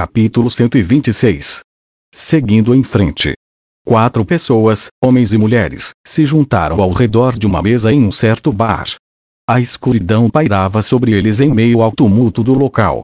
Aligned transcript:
Capítulo 0.00 0.50
126 0.50 1.60
Seguindo 2.10 2.74
em 2.74 2.82
frente. 2.82 3.34
Quatro 3.84 4.24
pessoas, 4.24 4.86
homens 5.04 5.34
e 5.34 5.36
mulheres, 5.36 5.90
se 6.06 6.24
juntaram 6.24 6.80
ao 6.80 6.90
redor 6.90 7.38
de 7.38 7.46
uma 7.46 7.60
mesa 7.60 7.92
em 7.92 8.02
um 8.02 8.10
certo 8.10 8.50
bar. 8.50 8.86
A 9.46 9.60
escuridão 9.60 10.30
pairava 10.30 10.80
sobre 10.80 11.12
eles 11.12 11.38
em 11.38 11.52
meio 11.52 11.82
ao 11.82 11.92
tumulto 11.92 12.42
do 12.42 12.54
local. 12.54 13.02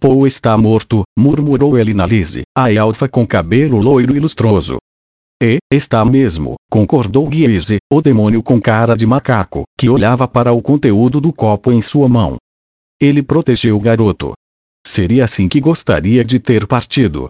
Paul 0.00 0.26
está 0.26 0.58
morto, 0.58 1.04
murmurou 1.16 1.78
Elinalise, 1.78 2.42
a 2.52 2.72
elfa 2.72 3.08
com 3.08 3.24
cabelo 3.24 3.80
loiro 3.80 4.16
e 4.16 4.18
lustroso. 4.18 4.78
E, 5.40 5.58
está 5.72 6.04
mesmo, 6.04 6.56
concordou 6.68 7.28
Guise, 7.28 7.76
o 7.92 8.02
demônio 8.02 8.42
com 8.42 8.60
cara 8.60 8.96
de 8.96 9.06
macaco, 9.06 9.62
que 9.78 9.88
olhava 9.88 10.26
para 10.26 10.52
o 10.52 10.60
conteúdo 10.60 11.20
do 11.20 11.32
copo 11.32 11.70
em 11.70 11.80
sua 11.80 12.08
mão. 12.08 12.38
Ele 13.00 13.22
protegeu 13.22 13.76
o 13.76 13.80
garoto. 13.80 14.32
Seria 14.86 15.24
assim 15.24 15.48
que 15.48 15.60
gostaria 15.60 16.24
de 16.24 16.38
ter 16.38 16.66
partido. 16.66 17.28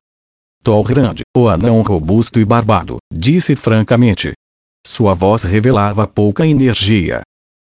Tolrand, 0.62 1.17
o 1.36 1.49
anão 1.49 1.82
robusto 1.82 2.40
e 2.40 2.45
barbado, 2.45 2.96
disse 3.12 3.54
francamente. 3.54 4.32
Sua 4.86 5.14
voz 5.14 5.43
revelava 5.43 6.07
pouca 6.07 6.46
energia. 6.46 7.22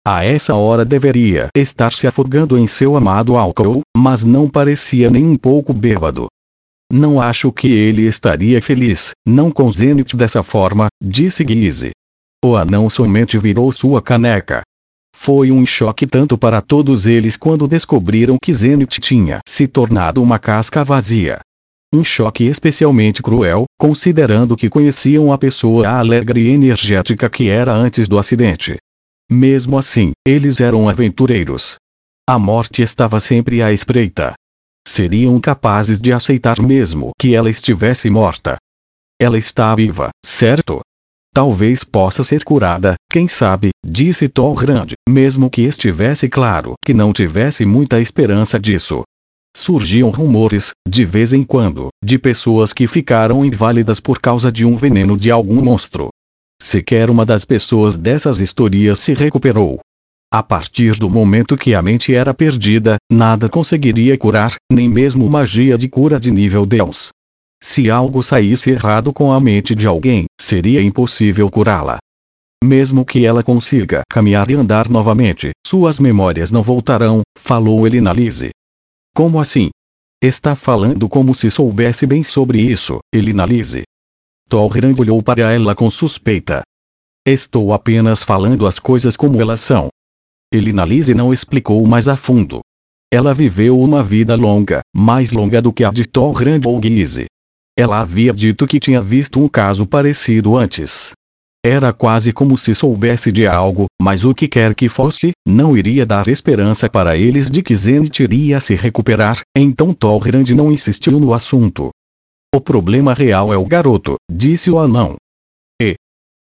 A 0.07 0.25
essa 0.25 0.55
hora 0.55 0.85
deveria 0.85 1.49
estar 1.57 1.93
se 1.93 2.07
afogando 2.07 2.57
em 2.57 2.67
seu 2.67 2.97
amado 2.97 3.37
álcool, 3.37 3.81
mas 3.97 4.25
não 4.25 4.49
parecia 4.49 5.11
nem 5.11 5.25
um 5.25 5.37
pouco 5.37 5.73
bêbado. 5.73 6.27
Não 6.93 7.21
acho 7.21 7.51
que 7.51 7.69
ele 7.69 8.03
estaria 8.03 8.63
feliz, 8.63 9.11
não 9.27 9.51
com 9.51 9.71
Zenith 9.71 10.15
dessa 10.15 10.43
forma, 10.43 10.87
disse 11.03 11.43
Guise. 11.43 11.91
O 12.45 12.55
anão 12.55 12.89
somente 12.89 13.37
virou 13.37 13.73
sua 13.73 14.01
caneca. 14.01 14.63
Foi 15.19 15.51
um 15.51 15.67
choque 15.67 16.07
tanto 16.07 16.39
para 16.39 16.61
todos 16.61 17.05
eles 17.05 17.37
quando 17.37 17.67
descobriram 17.67 18.37
que 18.41 18.53
Zenith 18.53 19.01
tinha 19.01 19.41
se 19.45 19.67
tornado 19.67 20.23
uma 20.23 20.39
casca 20.39 20.85
vazia. 20.85 21.41
Um 21.93 22.05
choque 22.05 22.45
especialmente 22.45 23.23
cruel, 23.23 23.65
considerando 23.77 24.55
que 24.55 24.69
conheciam 24.69 25.33
a 25.33 25.39
pessoa 25.39 25.89
alegre 25.89 26.43
e 26.43 26.51
energética 26.51 27.29
que 27.29 27.49
era 27.49 27.73
antes 27.73 28.07
do 28.07 28.21
acidente. 28.21 28.77
Mesmo 29.29 29.77
assim, 29.77 30.13
eles 30.25 30.61
eram 30.61 30.89
aventureiros. 30.89 31.77
A 32.29 32.39
morte 32.39 32.83
estava 32.83 33.19
sempre 33.19 33.63
à 33.63 33.73
espreita. 33.73 34.35
Seriam 34.87 35.41
capazes 35.41 35.99
de 35.99 36.13
aceitar 36.13 36.61
mesmo 36.61 37.11
que 37.19 37.35
ela 37.35 37.51
estivesse 37.51 38.09
morta. 38.09 38.59
Ela 39.21 39.39
está 39.39 39.75
viva, 39.75 40.11
certo? 40.25 40.81
Talvez 41.37 41.85
possa 41.85 42.25
ser 42.25 42.43
curada, 42.43 42.95
quem 43.13 43.29
sabe, 43.29 43.69
disse 43.85 44.27
Tolrand, 44.27 44.93
mesmo 45.07 45.51
que 45.51 45.61
estivesse 45.61 46.31
claro 46.31 46.73
que 46.83 46.95
não 46.95 47.13
tivesse 47.13 47.67
muita 47.67 48.01
esperança 48.01 48.59
disso. 48.59 49.03
Surgiam 49.55 50.09
rumores, 50.09 50.71
de 50.89 51.05
vez 51.05 51.35
em 51.35 51.43
quando, 51.43 51.89
de 52.03 52.19
pessoas 52.19 52.73
que 52.73 52.87
ficaram 52.87 53.45
inválidas 53.45 54.01
por 54.01 54.19
causa 54.19 54.51
de 54.51 54.65
um 54.65 54.79
veneno 54.79 55.15
de 55.15 55.31
algum 55.31 55.63
monstro. 55.63 56.09
Sequer 56.59 57.11
uma 57.11 57.27
das 57.27 57.45
pessoas 57.45 57.99
dessas 57.99 58.41
historias 58.41 58.99
se 59.01 59.13
recuperou. 59.13 59.81
A 60.33 60.43
partir 60.43 60.99
do 60.99 61.11
momento 61.11 61.55
que 61.55 61.75
a 61.75 61.83
mente 61.83 62.15
era 62.15 62.33
perdida, 62.33 62.97
nada 63.13 63.47
conseguiria 63.47 64.17
curar, 64.17 64.55
nem 64.73 64.89
mesmo 64.89 65.29
magia 65.29 65.77
de 65.77 65.87
cura 65.87 66.19
de 66.19 66.31
nível 66.31 66.65
Deus. 66.65 67.11
Se 67.63 67.91
algo 67.91 68.23
saísse 68.23 68.71
errado 68.71 69.13
com 69.13 69.33
a 69.33 69.41
mente 69.41 69.75
de 69.75 69.87
alguém, 69.87 70.27
seria 70.47 70.81
impossível 70.81 71.51
curá-la. 71.51 71.99
Mesmo 72.63 73.05
que 73.05 73.27
ela 73.27 73.43
consiga 73.43 74.03
caminhar 74.09 74.49
e 74.49 74.55
andar 74.55 74.89
novamente, 74.89 75.51
suas 75.67 75.99
memórias 75.99 76.53
não 76.53 76.63
voltarão, 76.63 77.23
falou 77.37 77.85
Elinalise. 77.85 78.51
Como 79.15 79.41
assim? 79.41 79.71
Está 80.23 80.55
falando 80.55 81.09
como 81.09 81.35
se 81.35 81.51
soubesse 81.51 82.07
bem 82.07 82.23
sobre 82.23 82.61
isso, 82.61 82.99
Elinalise. 83.13 83.83
Tolrand 84.49 84.95
olhou 85.01 85.21
para 85.21 85.53
ela 85.53 85.75
com 85.75 85.91
suspeita. 85.91 86.63
Estou 87.27 87.73
apenas 87.73 88.23
falando 88.23 88.69
as 88.69 88.79
coisas 88.79 89.17
como 89.17 89.41
elas 89.41 89.61
são. 89.61 89.89
Elinalise 90.55 91.13
não 91.13 91.33
explicou 91.33 91.85
mais 91.87 92.07
a 92.07 92.17
fundo. 92.17 92.61
Ela 93.13 93.35
viveu 93.35 93.81
uma 93.81 94.03
vida 94.03 94.37
longa, 94.37 94.81
mais 94.95 95.33
longa 95.33 95.61
do 95.61 95.73
que 95.73 95.83
a 95.83 95.91
de 95.91 96.05
Tolrand 96.05 96.61
ou 96.65 96.79
Guise. 96.79 97.27
Ela 97.79 98.01
havia 98.01 98.33
dito 98.33 98.67
que 98.67 98.81
tinha 98.81 99.03
visto 99.03 99.39
um 99.39 99.49
caso 99.49 99.87
parecido 99.87 100.57
antes. 100.57 101.13
Era 101.65 101.93
quase 101.93 102.33
como 102.33 102.57
se 102.57 102.75
soubesse 102.75 103.31
de 103.31 103.47
algo, 103.47 103.87
mas 104.01 104.25
o 104.25 104.33
que 104.33 104.49
quer 104.49 104.75
que 104.75 104.89
fosse, 104.89 105.33
não 105.47 105.77
iria 105.77 106.07
dar 106.07 106.29
esperança 106.29 106.89
para 106.89 107.17
eles 107.17 107.51
de 107.51 107.63
que 107.63 107.75
Zenith 107.75 108.21
iria 108.21 108.61
se 108.61 108.75
recuperar, 108.75 109.41
então 109.55 109.93
Tolrand 109.93 110.49
não 110.55 110.73
insistiu 110.73 111.19
no 111.21 111.35
assunto. 111.35 111.91
O 112.55 112.61
problema 112.61 113.13
real 113.13 113.53
é 113.53 113.59
o 113.59 113.67
garoto, 113.67 114.15
disse 114.31 114.71
o 114.71 114.79
anão. 114.79 115.17
E. 115.83 115.97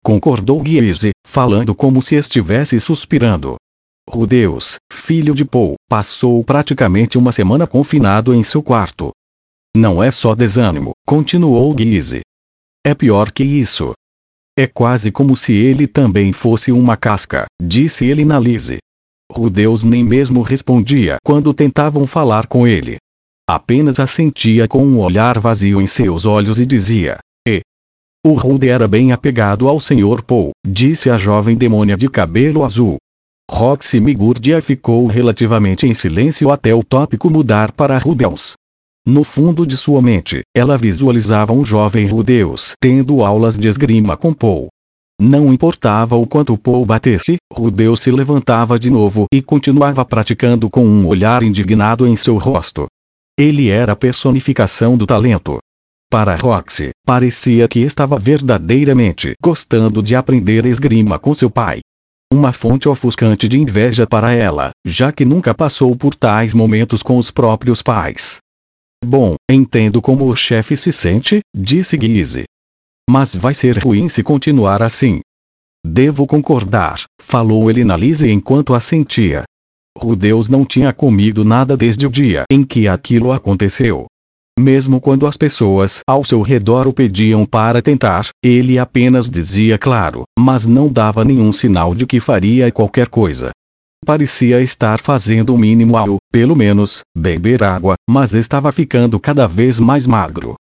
Concordou 0.02 0.62
Guise, 0.62 1.10
falando 1.26 1.74
como 1.74 2.00
se 2.00 2.14
estivesse 2.14 2.80
suspirando. 2.80 3.56
Rudeus, 4.08 4.76
filho 4.90 5.34
de 5.34 5.44
Paul, 5.44 5.74
passou 5.88 6.42
praticamente 6.42 7.18
uma 7.18 7.32
semana 7.32 7.66
confinado 7.66 8.32
em 8.32 8.42
seu 8.42 8.62
quarto. 8.62 9.10
Não 9.76 10.02
é 10.02 10.10
só 10.10 10.34
desânimo, 10.34 10.92
continuou 11.06 11.72
Guise. 11.74 12.22
É 12.84 12.94
pior 12.94 13.30
que 13.30 13.44
isso. 13.44 13.92
É 14.58 14.66
quase 14.66 15.12
como 15.12 15.36
se 15.36 15.52
ele 15.52 15.86
também 15.86 16.32
fosse 16.32 16.72
uma 16.72 16.96
casca, 16.96 17.46
disse 17.62 18.04
ele 18.04 18.24
na 18.24 18.38
Lise. 18.38 18.78
Rudeus 19.30 19.82
nem 19.84 20.02
mesmo 20.02 20.42
respondia 20.42 21.16
quando 21.24 21.54
tentavam 21.54 22.06
falar 22.06 22.46
com 22.46 22.66
ele. 22.66 22.96
Apenas 23.48 24.00
assentia 24.00 24.66
com 24.66 24.84
um 24.84 24.98
olhar 24.98 25.38
vazio 25.38 25.80
em 25.80 25.86
seus 25.86 26.26
olhos 26.26 26.58
e 26.58 26.66
dizia: 26.66 27.18
E. 27.46 27.60
O 28.26 28.34
Rude 28.34 28.68
era 28.68 28.86
bem 28.88 29.12
apegado 29.12 29.68
ao 29.68 29.80
Sr. 29.80 30.22
Paul, 30.26 30.50
disse 30.66 31.08
a 31.08 31.16
jovem 31.16 31.56
demônia 31.56 31.96
de 31.96 32.08
cabelo 32.08 32.64
azul. 32.64 32.98
Roxy 33.50 33.98
Migurdia 34.00 34.60
ficou 34.60 35.06
relativamente 35.06 35.86
em 35.86 35.94
silêncio 35.94 36.50
até 36.50 36.74
o 36.74 36.82
tópico 36.84 37.30
mudar 37.30 37.72
para 37.72 37.98
Rudeus. 37.98 38.54
No 39.06 39.24
fundo 39.24 39.66
de 39.66 39.76
sua 39.76 40.02
mente, 40.02 40.42
ela 40.54 40.76
visualizava 40.76 41.52
um 41.52 41.64
jovem 41.64 42.06
Rudeus 42.06 42.72
tendo 42.80 43.24
aulas 43.24 43.58
de 43.58 43.66
esgrima 43.66 44.16
com 44.16 44.34
Paul. 44.34 44.68
Não 45.20 45.52
importava 45.52 46.16
o 46.16 46.26
quanto 46.26 46.56
Paul 46.56 46.84
batesse, 46.84 47.36
Rudeus 47.52 48.00
se 48.00 48.10
levantava 48.10 48.78
de 48.78 48.90
novo 48.90 49.26
e 49.32 49.42
continuava 49.42 50.04
praticando 50.04 50.68
com 50.68 50.84
um 50.84 51.06
olhar 51.06 51.42
indignado 51.42 52.06
em 52.06 52.14
seu 52.14 52.36
rosto. 52.36 52.86
Ele 53.38 53.70
era 53.70 53.92
a 53.92 53.96
personificação 53.96 54.96
do 54.96 55.06
talento. 55.06 55.58
Para 56.10 56.36
Roxy, 56.36 56.90
parecia 57.06 57.68
que 57.68 57.80
estava 57.80 58.18
verdadeiramente 58.18 59.32
gostando 59.42 60.02
de 60.02 60.14
aprender 60.14 60.66
esgrima 60.66 61.18
com 61.18 61.32
seu 61.32 61.48
pai. 61.50 61.80
Uma 62.32 62.52
fonte 62.52 62.88
ofuscante 62.88 63.48
de 63.48 63.58
inveja 63.58 64.06
para 64.06 64.32
ela, 64.32 64.70
já 64.86 65.10
que 65.10 65.24
nunca 65.24 65.54
passou 65.54 65.96
por 65.96 66.14
tais 66.14 66.52
momentos 66.52 67.02
com 67.02 67.16
os 67.16 67.30
próprios 67.30 67.82
pais. 67.82 68.38
Bom, 69.04 69.34
entendo 69.50 70.02
como 70.02 70.26
o 70.26 70.36
chefe 70.36 70.76
se 70.76 70.92
sente, 70.92 71.40
disse 71.56 71.96
Guise. 71.96 72.44
Mas 73.08 73.34
vai 73.34 73.54
ser 73.54 73.78
ruim 73.78 74.08
se 74.08 74.22
continuar 74.22 74.82
assim. 74.82 75.20
Devo 75.84 76.26
concordar, 76.26 77.02
falou 77.20 77.70
Elinalise 77.70 78.30
enquanto 78.30 78.74
assentia. 78.74 79.44
Rudeus 79.96 80.48
não 80.48 80.64
tinha 80.64 80.92
comido 80.92 81.44
nada 81.44 81.76
desde 81.76 82.06
o 82.06 82.10
dia 82.10 82.44
em 82.50 82.62
que 82.62 82.86
aquilo 82.86 83.32
aconteceu. 83.32 84.04
Mesmo 84.58 85.00
quando 85.00 85.26
as 85.26 85.36
pessoas 85.36 86.00
ao 86.06 86.22
seu 86.22 86.42
redor 86.42 86.86
o 86.86 86.92
pediam 86.92 87.46
para 87.46 87.80
tentar, 87.80 88.28
ele 88.44 88.78
apenas 88.78 89.28
dizia 89.30 89.78
claro, 89.78 90.24
mas 90.38 90.66
não 90.66 90.92
dava 90.92 91.24
nenhum 91.24 91.52
sinal 91.52 91.94
de 91.94 92.06
que 92.06 92.20
faria 92.20 92.70
qualquer 92.70 93.08
coisa. 93.08 93.50
Parecia 94.04 94.62
estar 94.62 94.98
fazendo 94.98 95.54
o 95.54 95.58
mínimo 95.58 95.96
ao, 95.96 96.16
pelo 96.32 96.56
menos, 96.56 97.02
beber 97.16 97.62
água, 97.62 97.94
mas 98.08 98.32
estava 98.32 98.72
ficando 98.72 99.20
cada 99.20 99.46
vez 99.46 99.78
mais 99.78 100.06
magro. 100.06 100.54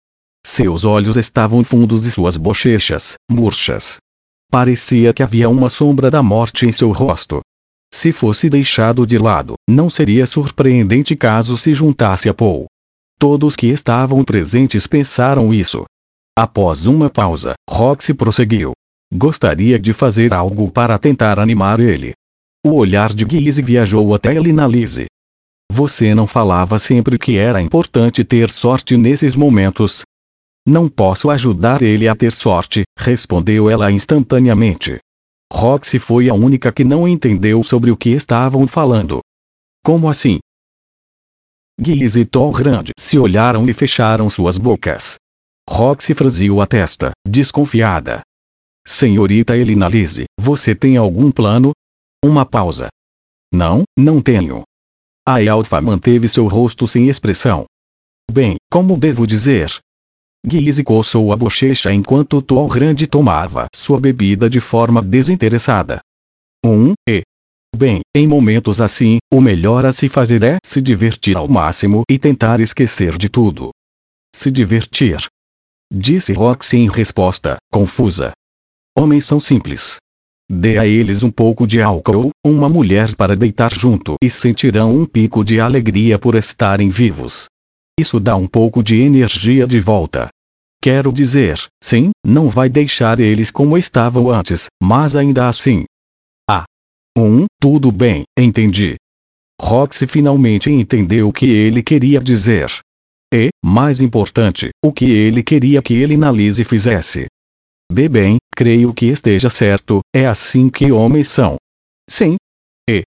Seus 0.45 0.85
olhos 0.85 1.17
estavam 1.17 1.63
fundos 1.63 2.05
e 2.05 2.11
suas 2.11 2.37
bochechas, 2.37 3.15
murchas. 3.31 3.99
Parecia 4.51 5.13
que 5.13 5.23
havia 5.23 5.49
uma 5.49 5.69
sombra 5.69 6.11
da 6.11 6.23
morte 6.23 6.67
em 6.67 6.73
seu 6.73 6.91
rosto. 6.91 7.41
Se 7.93 8.13
fosse 8.13 8.51
deixado 8.51 9.07
de 9.07 9.17
lado, 9.19 9.55
não 9.69 9.89
seria 9.89 10.27
surpreendente 10.27 11.15
caso 11.15 11.57
se 11.57 11.73
juntasse 11.73 12.29
a 12.29 12.35
Paul. 12.35 12.67
Todos 13.19 13.57
que 13.57 13.69
estavam 13.69 14.25
presentes 14.25 14.87
pensaram 14.87 15.55
isso. 15.55 15.85
Após 16.37 16.87
uma 16.87 17.09
pausa, 17.09 17.55
Roxy 17.69 18.15
prosseguiu. 18.15 18.73
Gostaria 19.13 19.79
de 19.79 19.93
fazer 19.93 20.35
algo 20.35 20.71
para 20.71 20.99
tentar 20.99 21.39
animar 21.39 21.81
ele. 21.81 22.13
O 22.65 22.71
olhar 22.75 23.15
de 23.15 23.25
Guise 23.25 23.63
viajou 23.63 24.15
até 24.15 24.35
Elinalise. 24.35 25.07
Você 25.71 26.15
não 26.15 26.27
falava 26.27 26.79
sempre 26.79 27.19
que 27.19 27.39
era 27.39 27.63
importante 27.63 28.25
ter 28.25 28.51
sorte 28.51 28.97
nesses 28.97 29.37
momentos? 29.37 30.03
Não 30.67 30.89
posso 30.89 31.31
ajudar 31.31 31.83
ele 31.83 32.09
a 32.09 32.17
ter 32.17 32.33
sorte, 32.33 32.83
respondeu 32.99 33.71
ela 33.71 33.93
instantaneamente. 33.93 34.99
Roxy 35.53 35.99
foi 35.99 36.29
a 36.29 36.35
única 36.35 36.73
que 36.73 36.85
não 36.85 37.07
entendeu 37.07 37.63
sobre 37.63 37.91
o 37.91 37.97
que 37.97 38.11
estavam 38.11 38.67
falando. 38.67 39.21
Como 39.85 40.09
assim? 40.09 40.39
Guiz 41.81 42.17
e 42.17 42.29
Grande 42.53 42.93
se 42.99 43.19
olharam 43.19 43.67
e 43.69 43.73
fecharam 43.73 44.29
suas 44.29 44.59
bocas. 44.59 45.15
Roxy 45.71 46.13
franziu 46.13 46.61
a 46.61 46.67
testa, 46.67 47.13
desconfiada. 47.27 48.21
Senhorita 48.87 49.57
Elinalise, 49.57 50.25
você 50.39 50.75
tem 50.75 50.97
algum 50.97 51.31
plano? 51.31 51.73
Uma 52.25 52.45
pausa. 52.45 52.89
Não, 53.53 53.85
não 53.99 54.21
tenho. 54.21 54.63
A 55.27 55.43
Elfa 55.43 55.81
manteve 55.81 56.29
seu 56.29 56.49
rosto 56.49 56.87
sem 56.89 57.09
expressão. 57.09 57.65
Bem, 58.31 58.57
como 58.71 58.99
devo 58.99 59.27
dizer? 59.27 59.79
Guise 60.45 60.83
coçou 60.83 61.33
a 61.33 61.37
bochecha 61.37 61.93
enquanto 61.93 62.43
Tol 62.43 62.69
Grande 62.69 63.07
tomava 63.07 63.67
sua 63.75 64.01
bebida 64.01 64.49
de 64.51 64.61
forma 64.61 65.01
desinteressada. 65.03 66.01
Um, 66.65 66.93
e. 67.09 67.23
Bem, 67.77 68.01
em 68.15 68.27
momentos 68.27 68.81
assim, 68.81 69.19
o 69.33 69.41
melhor 69.41 69.85
a 69.87 69.93
se 69.93 70.09
fazer 70.09 70.43
é 70.43 70.57
se 70.65 70.81
divertir 70.81 71.37
ao 71.37 71.47
máximo 71.47 72.03
e 72.11 72.19
tentar 72.19 72.61
esquecer 72.61 73.17
de 73.17 73.29
tudo. 73.29 73.71
Se 74.35 74.51
divertir. 74.51 75.19
Disse 75.93 76.33
Roxy 76.33 76.79
em 76.79 76.89
resposta, 76.89 77.57
confusa. 77.71 78.33
Homens 78.97 79.25
são 79.25 79.39
simples. 79.39 79.99
Dê 80.51 80.79
a 80.79 80.87
eles 80.87 81.23
um 81.23 81.31
pouco 81.31 81.67
de 81.67 81.83
álcool, 81.83 82.31
uma 82.45 82.69
mulher 82.69 83.15
para 83.15 83.37
deitar 83.37 83.75
junto 83.75 84.15
e 84.23 84.31
sentirão 84.31 84.97
um 84.97 85.05
pico 85.05 85.45
de 85.45 85.61
alegria 85.61 86.19
por 86.19 86.35
estarem 86.35 86.89
vivos. 86.89 87.49
Isso 88.01 88.19
dá 88.19 88.35
um 88.35 88.47
pouco 88.47 88.83
de 88.83 89.01
energia 89.01 89.67
de 89.67 89.79
volta. 89.79 90.29
Quero 90.81 91.13
dizer, 91.13 91.61
sim, 91.83 92.11
não 92.25 92.49
vai 92.49 92.69
deixar 92.69 93.21
eles 93.21 93.51
como 93.51 93.77
estavam 93.77 94.31
antes, 94.31 94.67
mas 94.83 95.15
ainda 95.17 95.49
assim. 95.49 95.85
Ah. 96.49 96.65
Um, 97.17 97.45
tudo 97.61 97.91
bem, 97.93 98.23
entendi. 98.39 98.97
Roxy 99.61 100.07
finalmente 100.07 100.71
entendeu 100.71 101.29
o 101.29 101.33
que 101.33 101.47
ele 101.47 101.83
queria 101.83 102.21
dizer. 102.21 102.71
E, 103.35 103.51
mais 103.63 104.01
importante, 104.01 104.71
o 104.83 104.93
que 104.93 105.11
ele 105.11 105.43
queria 105.43 105.83
que 105.83 105.95
ele 105.95 106.17
Lise 106.33 106.65
fizesse. 106.65 107.27
Bebem, 107.93 108.39
creio 108.59 108.93
que 108.93 109.07
esteja 109.07 109.49
certo, 109.49 110.01
é 110.13 110.27
assim 110.27 110.69
que 110.69 110.91
homens 110.91 111.29
são. 111.29 111.55
Sim. 112.11 112.35
E. 112.91 113.05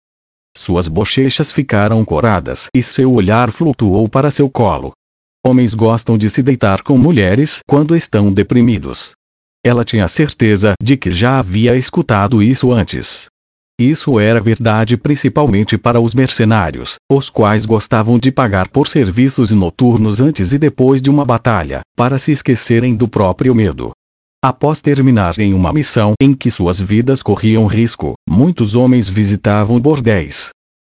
Suas 0.57 0.89
bochechas 0.89 1.53
ficaram 1.53 2.03
coradas 2.03 2.67
e 2.75 2.83
seu 2.83 3.13
olhar 3.13 3.49
flutuou 3.49 4.09
para 4.09 4.29
seu 4.29 4.49
colo. 4.49 4.91
Homens 5.45 5.73
gostam 5.73 6.17
de 6.17 6.29
se 6.29 6.43
deitar 6.43 6.81
com 6.81 6.97
mulheres 6.97 7.59
quando 7.65 7.95
estão 7.95 8.29
deprimidos. 8.29 9.13
Ela 9.65 9.85
tinha 9.85 10.09
certeza 10.09 10.73
de 10.83 10.97
que 10.97 11.09
já 11.09 11.39
havia 11.39 11.77
escutado 11.77 12.43
isso 12.43 12.73
antes. 12.73 13.27
Isso 13.79 14.19
era 14.19 14.41
verdade 14.41 14.97
principalmente 14.97 15.77
para 15.77 16.01
os 16.01 16.13
mercenários, 16.13 16.95
os 17.09 17.29
quais 17.29 17.65
gostavam 17.65 18.19
de 18.19 18.33
pagar 18.33 18.67
por 18.67 18.85
serviços 18.89 19.51
noturnos 19.51 20.19
antes 20.19 20.51
e 20.51 20.57
depois 20.57 21.01
de 21.01 21.09
uma 21.09 21.23
batalha, 21.23 21.79
para 21.95 22.19
se 22.19 22.33
esquecerem 22.33 22.93
do 22.93 23.07
próprio 23.07 23.55
medo. 23.55 23.93
Após 24.43 24.81
terminarem 24.81 25.53
uma 25.53 25.73
missão 25.73 26.13
em 26.21 26.33
que 26.33 26.51
suas 26.51 26.79
vidas 26.79 27.23
corriam 27.23 27.65
risco, 27.65 28.13
muitos 28.29 28.75
homens 28.75 29.09
visitavam 29.09 29.79
bordéis. 29.79 30.49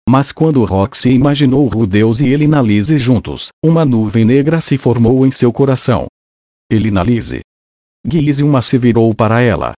Mas 0.08 0.30
quando 0.30 0.64
Roxy 0.64 1.10
imaginou 1.10 1.66
Rudeus 1.66 2.20
e 2.20 2.28
Elinalise 2.28 2.96
juntos, 2.96 3.48
uma 3.64 3.84
nuvem 3.84 4.24
negra 4.24 4.60
se 4.60 4.78
formou 4.78 5.26
em 5.26 5.30
seu 5.30 5.52
coração. 5.52 6.06
Elinalise. 6.70 7.40
Guise 8.06 8.44
uma 8.44 8.62
se 8.62 8.78
virou 8.78 9.12
para 9.14 9.40
ela. 9.40 9.72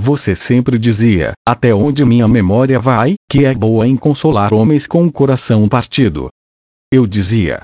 Você 0.00 0.34
sempre 0.34 0.78
dizia, 0.78 1.32
até 1.46 1.74
onde 1.74 2.04
minha 2.04 2.26
memória 2.26 2.80
vai, 2.80 3.14
que 3.30 3.44
é 3.44 3.54
boa 3.54 3.86
em 3.86 3.96
consolar 3.96 4.52
homens 4.52 4.86
com 4.86 5.04
o 5.06 5.12
coração 5.12 5.68
partido. 5.68 6.28
Eu 6.92 7.06
dizia. 7.06 7.60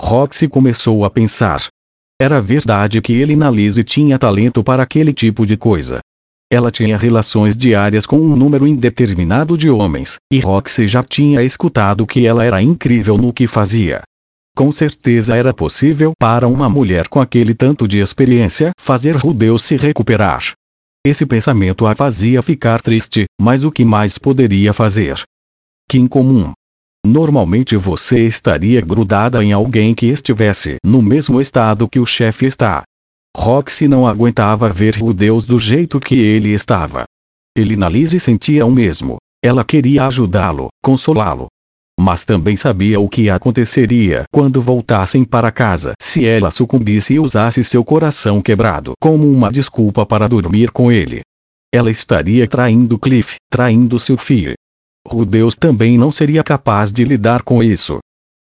Roxy 0.00 0.48
começou 0.48 1.04
a 1.04 1.10
pensar, 1.10 1.68
era 2.20 2.38
verdade 2.38 3.00
que 3.00 3.14
ele 3.14 3.34
na 3.34 3.50
Lise 3.50 3.82
tinha 3.82 4.18
talento 4.18 4.62
para 4.62 4.82
aquele 4.82 5.10
tipo 5.10 5.46
de 5.46 5.56
coisa. 5.56 6.00
Ela 6.52 6.70
tinha 6.70 6.98
relações 6.98 7.56
diárias 7.56 8.04
com 8.04 8.18
um 8.18 8.36
número 8.36 8.66
indeterminado 8.66 9.56
de 9.56 9.70
homens, 9.70 10.16
e 10.30 10.38
Roxy 10.38 10.86
já 10.86 11.02
tinha 11.02 11.42
escutado 11.42 12.06
que 12.06 12.26
ela 12.26 12.44
era 12.44 12.60
incrível 12.60 13.16
no 13.16 13.32
que 13.32 13.46
fazia. 13.46 14.02
Com 14.54 14.70
certeza 14.70 15.34
era 15.34 15.54
possível 15.54 16.12
para 16.18 16.46
uma 16.46 16.68
mulher 16.68 17.08
com 17.08 17.20
aquele 17.20 17.54
tanto 17.54 17.88
de 17.88 17.98
experiência 17.98 18.72
fazer 18.78 19.16
Rudeu 19.16 19.58
se 19.58 19.76
recuperar. 19.78 20.52
Esse 21.06 21.24
pensamento 21.24 21.86
a 21.86 21.94
fazia 21.94 22.42
ficar 22.42 22.82
triste, 22.82 23.24
mas 23.40 23.64
o 23.64 23.72
que 23.72 23.82
mais 23.82 24.18
poderia 24.18 24.74
fazer? 24.74 25.22
Que 25.88 25.96
incomum. 25.98 26.52
Normalmente 27.04 27.76
você 27.76 28.26
estaria 28.26 28.80
grudada 28.80 29.42
em 29.42 29.52
alguém 29.52 29.94
que 29.94 30.06
estivesse 30.06 30.76
no 30.84 31.00
mesmo 31.00 31.40
estado 31.40 31.88
que 31.88 31.98
o 31.98 32.04
chefe 32.04 32.44
está. 32.44 32.82
Roxy 33.36 33.88
não 33.88 34.06
aguentava 34.06 34.68
ver 34.68 34.98
o 35.02 35.14
Deus 35.14 35.46
do 35.46 35.58
jeito 35.58 35.98
que 35.98 36.14
ele 36.14 36.50
estava. 36.50 37.04
Elinalise 37.56 38.20
sentia 38.20 38.66
o 38.66 38.70
mesmo. 38.70 39.16
Ela 39.42 39.64
queria 39.64 40.06
ajudá-lo, 40.06 40.68
consolá-lo. 40.82 41.46
Mas 41.98 42.24
também 42.24 42.56
sabia 42.56 43.00
o 43.00 43.08
que 43.08 43.30
aconteceria 43.30 44.24
quando 44.32 44.60
voltassem 44.60 45.24
para 45.24 45.50
casa 45.50 45.94
se 46.00 46.26
ela 46.26 46.50
sucumbisse 46.50 47.14
e 47.14 47.20
usasse 47.20 47.64
seu 47.64 47.82
coração 47.82 48.42
quebrado 48.42 48.92
como 49.00 49.30
uma 49.30 49.50
desculpa 49.50 50.04
para 50.04 50.28
dormir 50.28 50.70
com 50.70 50.92
ele. 50.92 51.22
Ela 51.72 51.90
estaria 51.90 52.46
traindo 52.46 52.98
Cliff, 52.98 53.36
traindo 53.50 53.98
seu 53.98 54.16
filho, 54.16 54.54
Rudeus 55.06 55.56
também 55.56 55.96
não 55.96 56.12
seria 56.12 56.44
capaz 56.44 56.92
de 56.92 57.04
lidar 57.04 57.42
com 57.42 57.62
isso. 57.62 57.98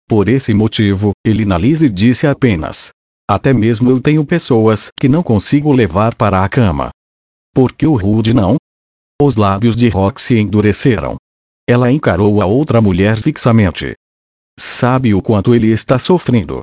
Por 0.07 0.27
esse 0.27 0.53
motivo, 0.53 1.11
Elinalise 1.25 1.89
disse 1.89 2.25
apenas: 2.25 2.89
Até 3.29 3.53
mesmo 3.53 3.89
eu 3.89 4.01
tenho 4.01 4.25
pessoas 4.25 4.89
que 4.99 5.07
não 5.07 5.21
consigo 5.21 5.71
levar 5.71 6.15
para 6.15 6.43
a 6.43 6.49
cama. 6.49 6.89
Por 7.53 7.73
que 7.73 7.85
o 7.85 7.95
Rude 7.95 8.33
não? 8.33 8.55
Os 9.21 9.35
lábios 9.35 9.75
de 9.75 9.89
Roxy 9.89 10.37
endureceram. 10.37 11.15
Ela 11.69 11.91
encarou 11.91 12.41
a 12.41 12.45
outra 12.45 12.81
mulher 12.81 13.21
fixamente. 13.21 13.93
Sabe 14.59 15.13
o 15.13 15.21
quanto 15.21 15.53
ele 15.53 15.71
está 15.71 15.99
sofrendo. 15.99 16.61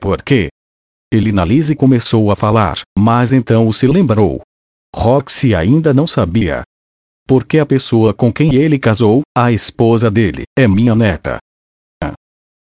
Por 0.00 0.22
quê? 0.22 0.48
Elinalise 1.12 1.74
começou 1.74 2.30
a 2.30 2.36
falar, 2.36 2.80
mas 2.98 3.32
então 3.32 3.72
se 3.72 3.86
lembrou. 3.86 4.40
Roxy 4.96 5.54
ainda 5.54 5.92
não 5.92 6.06
sabia 6.06 6.62
porque 7.30 7.60
a 7.60 7.64
pessoa 7.64 8.12
com 8.12 8.32
quem 8.32 8.56
ele 8.56 8.76
casou, 8.76 9.22
a 9.38 9.52
esposa 9.52 10.10
dele, 10.10 10.42
é 10.58 10.66
minha 10.66 10.96
neta. 10.96 11.38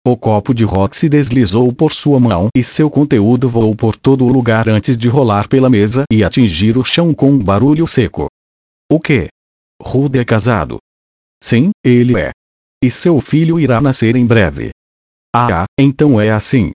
O 0.05 0.16
copo 0.16 0.52
de 0.52 0.64
Roxy 0.64 1.08
deslizou 1.08 1.72
por 1.72 1.93
sua 1.93 2.19
mão 2.19 2.49
e 2.56 2.64
seu 2.64 2.90
conteúdo 2.90 3.49
voou 3.49 3.76
por 3.76 3.94
todo 3.94 4.25
o 4.25 4.28
lugar 4.28 4.69
antes 4.69 4.99
de 4.99 5.08
rolar 5.08 5.46
pela 5.48 5.70
mesa 5.70 6.03
e 6.10 6.24
atingir 6.24 6.77
o 6.77 6.82
chão 6.82 7.15
com 7.15 7.31
um 7.31 7.38
barulho 7.38 7.86
seco. 7.86 8.27
O 8.91 8.98
que? 8.98 9.29
Rude 9.81 10.19
é 10.19 10.24
casado. 10.24 10.79
Sim, 11.41 11.70
ele 11.84 12.19
é. 12.19 12.32
E 12.82 12.91
seu 12.91 13.20
filho 13.20 13.60
irá 13.60 13.81
nascer 13.81 14.17
em 14.17 14.27
breve. 14.27 14.70
Ah, 15.32 15.67
então 15.79 16.20
é 16.20 16.32
assim. 16.32 16.72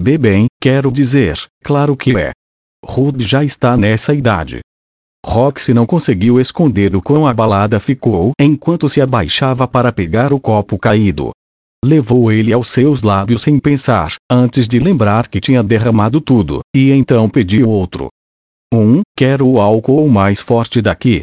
Bebem, 0.00 0.46
quero 0.62 0.88
dizer, 0.88 1.36
claro 1.64 1.96
que 1.96 2.16
é. 2.16 2.30
Rude 2.84 3.24
já 3.24 3.42
está 3.42 3.76
nessa 3.76 4.14
idade. 4.14 4.60
Roxy 5.26 5.72
não 5.72 5.86
conseguiu 5.86 6.38
esconder 6.38 6.94
o 6.94 7.00
quão 7.00 7.26
abalada 7.26 7.80
ficou 7.80 8.32
enquanto 8.38 8.90
se 8.90 9.00
abaixava 9.00 9.66
para 9.66 9.90
pegar 9.90 10.34
o 10.34 10.38
copo 10.38 10.78
caído. 10.78 11.30
Levou 11.82 12.30
ele 12.30 12.52
aos 12.52 12.68
seus 12.68 13.02
lábios 13.02 13.42
sem 13.42 13.58
pensar, 13.58 14.14
antes 14.30 14.68
de 14.68 14.78
lembrar 14.78 15.28
que 15.28 15.40
tinha 15.40 15.62
derramado 15.62 16.20
tudo, 16.20 16.60
e 16.76 16.92
então 16.92 17.28
pediu 17.28 17.68
outro. 17.70 18.08
Um, 18.72 19.00
quero 19.16 19.48
o 19.48 19.60
álcool 19.60 20.08
mais 20.08 20.40
forte 20.40 20.82
daqui. 20.82 21.22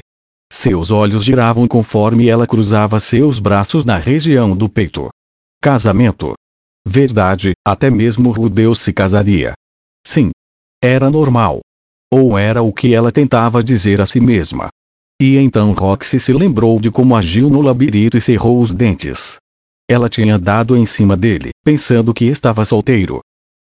Seus 0.51 0.89
olhos 0.89 1.24
giravam 1.24 1.67
conforme 1.67 2.27
ela 2.27 2.48
cruzava 2.48 3.00
seus 3.00 3.39
braços 3.39 3.86
na 3.86 3.98
região 3.98 4.55
do 4.55 4.67
peito. 4.67 5.10
Casamento. 5.62 6.34
Verdade, 6.86 7.51
até 7.65 7.89
mesmo 7.89 8.31
Rudeu 8.31 8.74
se 8.74 8.91
casaria. 8.91 9.53
Sim. 10.05 10.31
Era 10.84 11.10
normal. 11.10 11.60
Ou 12.13 12.38
era 12.38 12.62
o 12.62 12.74
que 12.74 12.94
ela 12.94 13.12
tentava 13.12 13.63
dizer 13.63 14.01
a 14.01 14.06
si 14.06 14.20
mesma. 14.20 14.70
E 15.22 15.38
então 15.38 15.72
Roxy 15.74 16.20
se 16.20 16.34
lembrou 16.34 16.80
de 16.80 16.89
como 16.89 17.15
agiu 17.15 17.50
no 17.50 17.62
labirinto 17.62 18.18
e 18.18 18.22
cerrou 18.22 18.60
os 18.60 18.74
dentes. 18.74 19.38
Ela 19.89 20.10
tinha 20.10 20.39
dado 20.39 20.75
em 20.75 20.86
cima 20.86 21.15
dele, 21.15 21.51
pensando 21.63 22.13
que 22.13 22.25
estava 22.25 22.65
solteiro. 22.65 23.20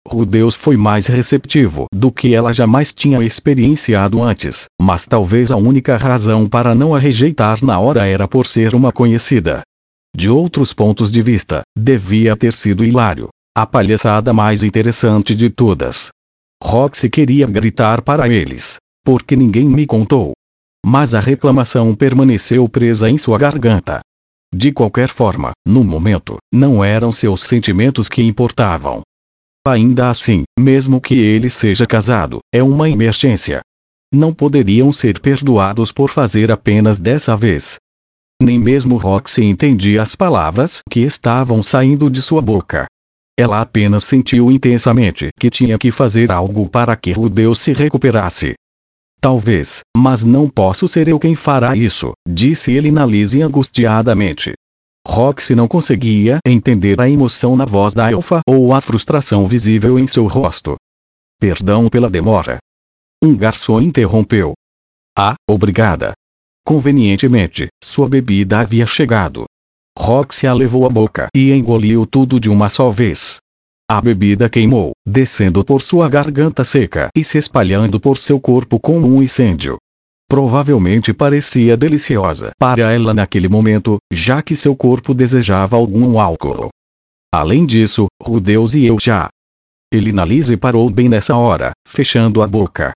Rudeus 0.07 0.53
foi 0.53 0.77
mais 0.77 1.07
receptivo 1.07 1.87
do 1.91 2.11
que 2.11 2.35
ela 2.35 2.53
jamais 2.53 2.93
tinha 2.93 3.23
experienciado 3.23 4.21
antes, 4.21 4.65
mas 4.79 5.07
talvez 5.07 5.49
a 5.49 5.55
única 5.55 5.97
razão 5.97 6.47
para 6.47 6.75
não 6.75 6.93
a 6.93 6.99
rejeitar 6.99 7.63
na 7.63 7.79
hora 7.79 8.05
era 8.05 8.27
por 8.27 8.45
ser 8.45 8.75
uma 8.75 8.91
conhecida. 8.91 9.61
De 10.15 10.29
outros 10.29 10.73
pontos 10.73 11.11
de 11.11 11.21
vista, 11.21 11.61
devia 11.77 12.37
ter 12.37 12.53
sido 12.53 12.85
hilário. 12.85 13.29
A 13.57 13.65
palhaçada 13.65 14.31
mais 14.31 14.61
interessante 14.61 15.33
de 15.33 15.49
todas. 15.49 16.09
Roxy 16.63 17.09
queria 17.09 17.45
gritar 17.47 18.01
para 18.01 18.27
eles. 18.27 18.77
Porque 19.03 19.35
ninguém 19.35 19.65
me 19.67 19.85
contou. 19.85 20.33
Mas 20.85 21.13
a 21.13 21.19
reclamação 21.19 21.95
permaneceu 21.95 22.67
presa 22.67 23.09
em 23.09 23.17
sua 23.17 23.37
garganta. 23.37 24.01
De 24.53 24.71
qualquer 24.71 25.09
forma, 25.09 25.51
no 25.67 25.83
momento, 25.83 26.37
não 26.53 26.83
eram 26.83 27.11
seus 27.11 27.41
sentimentos 27.43 28.07
que 28.07 28.23
importavam. 28.23 29.01
Ainda 29.67 30.09
assim, 30.09 30.43
mesmo 30.59 31.01
que 31.01 31.15
ele 31.15 31.49
seja 31.49 31.85
casado, 31.85 32.39
é 32.53 32.61
uma 32.61 32.89
emergência. 32.89 33.61
Não 34.13 34.33
poderiam 34.33 34.93
ser 34.93 35.19
perdoados 35.19 35.91
por 35.91 36.09
fazer 36.09 36.51
apenas 36.51 36.99
dessa 36.99 37.35
vez. 37.35 37.77
Nem 38.41 38.59
mesmo 38.59 38.97
Roxy 38.97 39.43
entendia 39.43 40.01
as 40.01 40.15
palavras 40.15 40.81
que 40.89 40.99
estavam 40.99 41.63
saindo 41.63 42.09
de 42.09 42.21
sua 42.21 42.41
boca. 42.41 42.85
Ela 43.37 43.61
apenas 43.61 44.05
sentiu 44.05 44.49
intensamente 44.49 45.29
que 45.37 45.49
tinha 45.49 45.77
que 45.77 45.91
fazer 45.91 46.31
algo 46.31 46.69
para 46.69 46.95
que 46.95 47.11
Rudeu 47.11 47.53
se 47.53 47.73
recuperasse. 47.73 48.53
Talvez, 49.19 49.81
mas 49.95 50.23
não 50.23 50.49
posso 50.49 50.87
ser 50.87 51.07
eu 51.07 51.19
quem 51.19 51.35
fará 51.35 51.75
isso, 51.75 52.13
disse 52.27 52.71
ele 52.71 52.91
na 52.91 53.05
Lise 53.05 53.41
angustiadamente. 53.41 54.53
Roxy 55.07 55.53
não 55.53 55.67
conseguia 55.67 56.39
entender 56.45 56.99
a 56.99 57.09
emoção 57.09 57.55
na 57.55 57.65
voz 57.65 57.93
da 57.93 58.11
elfa 58.11 58.41
ou 58.47 58.73
a 58.73 58.81
frustração 58.81 59.47
visível 59.47 59.99
em 59.99 60.07
seu 60.07 60.27
rosto. 60.27 60.75
Perdão 61.39 61.89
pela 61.89 62.09
demora. 62.09 62.57
Um 63.23 63.35
garçom 63.35 63.81
interrompeu. 63.81 64.53
Ah, 65.17 65.35
obrigada. 65.49 66.13
Convenientemente, 66.65 67.67
sua 67.83 68.09
bebida 68.09 68.59
havia 68.59 68.87
chegado. 68.87 69.45
Roxy 69.97 70.45
a 70.45 70.53
levou 70.53 70.85
à 70.85 70.89
boca 70.89 71.27
e 71.35 71.51
engoliu 71.51 72.05
tudo 72.05 72.39
de 72.39 72.49
uma 72.49 72.69
só 72.69 72.89
vez. 72.89 73.37
A 73.89 74.01
bebida 74.01 74.49
queimou, 74.49 74.91
descendo 75.07 75.63
por 75.63 75.81
sua 75.81 76.09
garganta 76.09 76.63
seca 76.65 77.09
e 77.15 77.23
se 77.23 77.37
espalhando 77.37 77.99
por 77.99 78.17
seu 78.17 78.39
corpo 78.39 78.79
como 78.79 79.07
um 79.07 79.21
incêndio. 79.21 79.77
Provavelmente 80.27 81.13
parecia 81.13 81.77
deliciosa 81.77 82.51
para 82.59 82.91
ela 82.91 83.13
naquele 83.13 83.47
momento, 83.47 83.97
já 84.11 84.41
que 84.41 84.55
seu 84.55 84.75
corpo 84.75 85.13
desejava 85.13 85.75
algum 85.75 86.19
álcool. 86.19 86.69
Além 87.33 87.65
disso, 87.65 88.07
Rudeus 88.21 88.73
e 88.73 88.85
eu 88.85 88.97
já. 88.99 89.29
Elinalise 89.93 90.57
parou 90.57 90.89
bem 90.89 91.07
nessa 91.07 91.35
hora, 91.35 91.71
fechando 91.87 92.41
a 92.41 92.47
boca. 92.47 92.91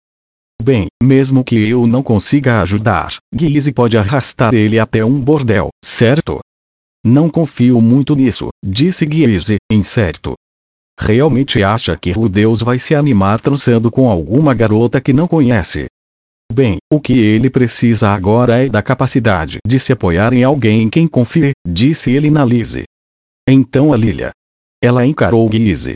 Bem, 0.62 0.88
mesmo 1.02 1.44
que 1.44 1.56
eu 1.56 1.86
não 1.86 2.02
consiga 2.02 2.62
ajudar, 2.62 3.16
Guise 3.34 3.72
pode 3.72 3.98
arrastar 3.98 4.54
ele 4.54 4.80
até 4.80 5.06
um 5.06 5.20
bordel, 5.20 5.70
certo? 5.86 6.40
Não 7.06 7.30
confio 7.30 7.82
muito 7.82 8.16
nisso, 8.16 8.50
disse 8.64 9.06
Guise, 9.06 9.58
incerto. 9.72 10.34
Realmente 11.00 11.64
acha 11.64 11.96
que 11.98 12.12
Rudeus 12.12 12.62
vai 12.62 12.78
se 12.78 12.94
animar 12.94 13.40
trançando 13.40 13.90
com 13.90 14.10
alguma 14.10 14.54
garota 14.54 15.00
que 15.00 15.14
não 15.14 15.28
conhece? 15.28 15.88
Bem, 16.52 16.78
o 16.92 17.00
que 17.00 17.14
ele 17.14 17.50
precisa 17.50 18.10
agora 18.10 18.66
é 18.66 18.68
da 18.70 18.82
capacidade 18.82 19.60
de 19.66 19.80
se 19.80 19.94
apoiar 19.94 20.34
em 20.34 20.44
alguém 20.44 20.82
em 20.82 20.90
quem 20.90 21.08
confie, 21.08 21.52
disse 21.66 22.12
ele 22.12 22.30
na 22.30 22.44
Lise. 22.44 22.84
Então 23.48 23.94
a 23.94 23.98
Lilia. 23.98 24.32
Ela 24.84 25.06
encarou 25.06 25.48
Guise. 25.48 25.96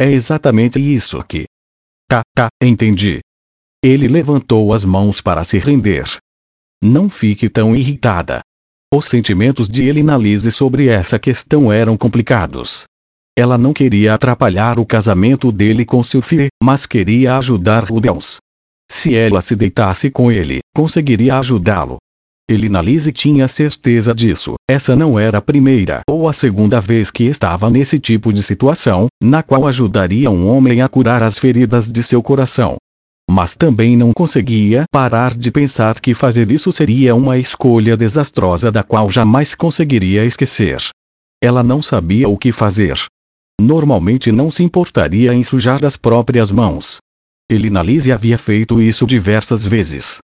É 0.00 0.10
exatamente 0.10 0.78
isso 0.78 1.18
aqui. 1.18 1.44
Tá, 2.08 2.22
tá, 2.34 2.48
entendi. 2.62 3.20
Ele 3.84 4.08
levantou 4.08 4.72
as 4.72 4.84
mãos 4.84 5.20
para 5.20 5.44
se 5.44 5.58
render. 5.58 6.04
Não 6.82 7.10
fique 7.10 7.50
tão 7.50 7.76
irritada. 7.76 8.40
Os 8.92 9.04
sentimentos 9.04 9.68
de 9.68 9.84
Elinalise 9.84 10.50
sobre 10.50 10.88
essa 10.88 11.16
questão 11.16 11.72
eram 11.72 11.96
complicados. 11.96 12.86
Ela 13.38 13.56
não 13.56 13.72
queria 13.72 14.14
atrapalhar 14.14 14.80
o 14.80 14.84
casamento 14.84 15.52
dele 15.52 15.84
com 15.84 16.02
Sylphie, 16.02 16.48
mas 16.60 16.86
queria 16.86 17.36
ajudar 17.36 17.84
Rubens. 17.84 18.38
Se 18.90 19.14
ela 19.14 19.40
se 19.42 19.54
deitasse 19.54 20.10
com 20.10 20.32
ele, 20.32 20.58
conseguiria 20.74 21.38
ajudá-lo. 21.38 21.98
Elinalise 22.50 23.12
tinha 23.12 23.46
certeza 23.46 24.12
disso. 24.12 24.54
Essa 24.68 24.96
não 24.96 25.16
era 25.16 25.38
a 25.38 25.42
primeira 25.42 26.00
ou 26.10 26.28
a 26.28 26.32
segunda 26.32 26.80
vez 26.80 27.12
que 27.12 27.22
estava 27.22 27.70
nesse 27.70 27.96
tipo 27.96 28.32
de 28.32 28.42
situação, 28.42 29.06
na 29.22 29.40
qual 29.40 29.68
ajudaria 29.68 30.28
um 30.28 30.48
homem 30.48 30.82
a 30.82 30.88
curar 30.88 31.22
as 31.22 31.38
feridas 31.38 31.86
de 31.86 32.02
seu 32.02 32.20
coração. 32.20 32.76
Mas 33.32 33.54
também 33.54 33.96
não 33.96 34.12
conseguia 34.12 34.82
parar 34.90 35.36
de 35.36 35.52
pensar 35.52 36.00
que 36.00 36.14
fazer 36.14 36.50
isso 36.50 36.72
seria 36.72 37.14
uma 37.14 37.38
escolha 37.38 37.96
desastrosa 37.96 38.72
da 38.72 38.82
qual 38.82 39.08
jamais 39.08 39.54
conseguiria 39.54 40.24
esquecer. 40.24 40.88
Ela 41.40 41.62
não 41.62 41.80
sabia 41.80 42.28
o 42.28 42.36
que 42.36 42.50
fazer, 42.50 42.98
normalmente 43.60 44.32
não 44.32 44.50
se 44.50 44.64
importaria 44.64 45.32
em 45.32 45.44
sujar 45.44 45.84
as 45.84 45.96
próprias 45.96 46.50
mãos. 46.50 46.98
Elinalise 47.48 48.10
havia 48.10 48.36
feito 48.36 48.82
isso 48.82 49.06
diversas 49.06 49.64
vezes. 49.64 50.18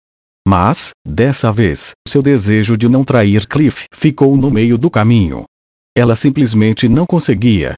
Mas, 0.48 0.90
dessa 1.08 1.52
vez, 1.52 1.92
seu 2.08 2.24
desejo 2.24 2.76
de 2.76 2.90
não 2.90 3.04
trair 3.04 3.46
Cliff 3.46 3.86
ficou 3.94 4.36
no 4.36 4.50
meio 4.50 4.80
do 4.80 4.90
caminho. 4.90 5.44
Ela 5.96 6.16
simplesmente 6.16 6.90
não 6.90 7.06
conseguia. 7.06 7.76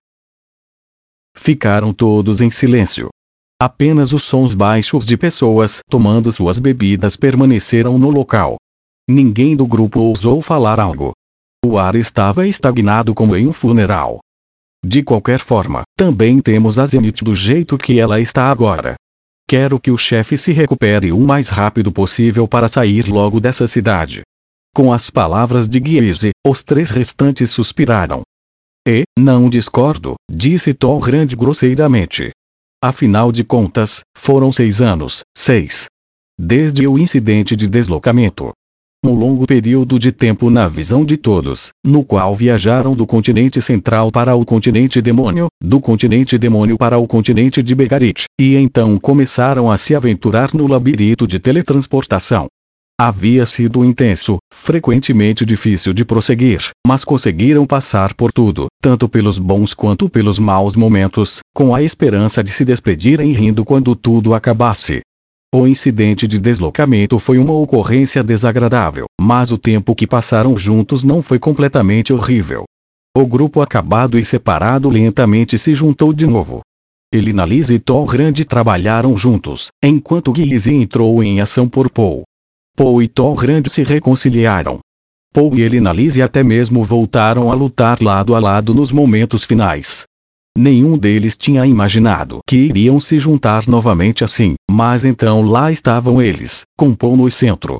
Ficaram 1.36 1.94
todos 1.94 2.40
em 2.40 2.50
silêncio. 2.50 3.10
Apenas 3.60 4.14
os 4.14 4.24
sons 4.24 4.54
baixos 4.54 5.04
de 5.04 5.18
pessoas 5.18 5.80
tomando 5.90 6.32
suas 6.32 6.60
bebidas 6.60 7.16
permaneceram 7.16 7.98
no 7.98 8.12
local. 8.12 8.58
Ninguém 9.10 9.56
do 9.56 9.66
grupo 9.66 10.00
ousou 10.00 10.44
falar 10.44 10.80
algo. 10.80 11.12
O 11.66 11.76
ar 11.80 11.96
estava 11.96 12.48
estagnado 12.48 13.16
como 13.16 13.36
em 13.36 13.48
um 13.48 13.54
funeral. 13.54 14.20
De 14.86 15.02
qualquer 15.02 15.40
forma, 15.40 15.82
também 15.98 16.40
temos 16.40 16.78
a 16.78 16.86
Zenith 16.86 17.24
do 17.24 17.34
jeito 17.34 17.80
que 17.80 18.00
ela 18.00 18.22
está 18.22 18.52
agora. 18.52 18.96
Quero 19.50 19.80
que 19.80 19.90
o 19.90 19.98
chefe 19.98 20.38
se 20.38 20.52
recupere 20.52 21.12
o 21.12 21.20
mais 21.20 21.50
rápido 21.50 21.92
possível 21.92 22.48
para 22.48 22.68
sair 22.68 23.08
logo 23.08 23.40
dessa 23.40 23.68
cidade. 23.68 24.22
Com 24.76 24.94
as 24.94 25.10
palavras 25.10 25.68
de 25.68 25.80
Guise, 25.80 26.30
os 26.46 26.62
três 26.62 26.92
restantes 26.92 27.50
suspiraram. 27.50 28.22
E, 28.88 29.04
não 29.18 29.50
discordo, 29.50 30.14
disse 30.30 30.76
Thor 30.76 31.00
Grande 31.00 31.36
grosseiramente. 31.36 32.32
Afinal 32.84 33.32
de 33.32 33.44
contas, 33.44 34.02
foram 34.16 34.54
seis 34.54 34.84
anos, 34.84 35.22
seis. 35.36 35.88
Desde 36.40 36.88
o 36.88 36.96
incidente 37.00 37.56
de 37.56 37.68
deslocamento, 37.68 38.52
um 39.04 39.16
longo 39.16 39.48
período 39.48 39.98
de 39.98 40.12
tempo 40.12 40.52
na 40.52 40.68
visão 40.68 41.04
de 41.04 41.18
todos, 41.18 41.70
no 41.84 42.04
qual 42.04 42.36
viajaram 42.36 42.96
do 42.96 43.08
continente 43.08 43.60
central 43.64 44.12
para 44.12 44.36
o 44.36 44.46
continente 44.46 45.02
demônio, 45.02 45.48
do 45.60 45.80
continente 45.80 46.38
demônio 46.38 46.78
para 46.78 47.00
o 47.00 47.08
continente 47.08 47.64
de 47.64 47.74
Begarit, 47.74 48.26
e 48.40 48.56
então 48.56 49.00
começaram 49.00 49.72
a 49.72 49.78
se 49.78 49.96
aventurar 49.96 50.54
no 50.54 50.68
labirinto 50.68 51.26
de 51.26 51.40
teletransportação. 51.40 52.46
Havia 53.00 53.46
sido 53.46 53.86
intenso, 53.86 54.40
frequentemente 54.52 55.46
difícil 55.46 55.94
de 55.94 56.04
prosseguir, 56.04 56.72
mas 56.86 57.04
conseguiram 57.04 57.64
passar 57.64 58.16
por 58.16 58.34
tudo, 58.34 58.66
tanto 58.82 59.08
pelos 59.08 59.38
bons 59.38 59.72
quanto 59.72 60.10
pelos 60.10 60.40
maus 60.40 60.76
momentos, 60.76 61.42
com 61.54 61.76
a 61.76 61.84
esperança 61.84 62.44
de 62.44 62.50
se 62.50 62.66
despedirem 62.66 63.32
rindo 63.34 63.64
quando 63.64 63.96
tudo 63.96 64.34
acabasse. 64.34 65.02
O 65.54 65.68
incidente 65.68 66.28
de 66.28 66.40
deslocamento 66.40 67.20
foi 67.20 67.38
uma 67.38 67.54
ocorrência 67.54 68.24
desagradável, 68.24 69.06
mas 69.22 69.52
o 69.52 69.60
tempo 69.60 69.94
que 69.94 70.08
passaram 70.08 70.58
juntos 70.58 71.04
não 71.04 71.22
foi 71.22 71.38
completamente 71.38 72.12
horrível. 72.12 72.64
O 73.16 73.28
grupo 73.28 73.62
acabado 73.62 74.18
e 74.18 74.26
separado 74.26 74.90
lentamente 74.90 75.56
se 75.56 75.72
juntou 75.72 76.12
de 76.12 76.26
novo. 76.26 76.62
Elinalise 77.14 77.76
e 77.76 77.80
Thor 77.80 78.08
Grande 78.08 78.44
trabalharam 78.44 79.16
juntos, 79.16 79.68
enquanto 79.86 80.32
Guise 80.32 80.74
entrou 80.74 81.24
em 81.24 81.40
ação 81.40 81.70
por 81.70 81.92
Paul. 81.92 82.24
Paul 82.78 83.02
e 83.02 83.08
Thor 83.08 83.34
Grande 83.34 83.72
se 83.72 83.82
reconciliaram. 83.82 84.78
Paul 85.34 85.58
e 85.58 85.64
Elinalise 85.64 86.22
até 86.22 86.44
mesmo 86.44 86.84
voltaram 86.84 87.52
a 87.52 87.56
lutar 87.56 88.04
lado 88.04 88.36
a 88.36 88.40
lado 88.40 88.72
nos 88.72 88.92
momentos 88.92 89.44
finais. 89.44 90.04
Nenhum 90.56 90.96
deles 90.96 91.36
tinha 91.36 91.66
imaginado 91.66 92.38
que 92.48 92.56
iriam 92.56 93.02
se 93.02 93.18
juntar 93.18 93.68
novamente 93.68 94.24
assim, 94.24 94.54
mas 94.70 95.06
então 95.06 95.42
lá 95.42 95.72
estavam 95.72 96.22
eles, 96.22 96.66
com 96.78 96.94
Paul 96.94 97.18
no 97.18 97.32
centro. 97.32 97.80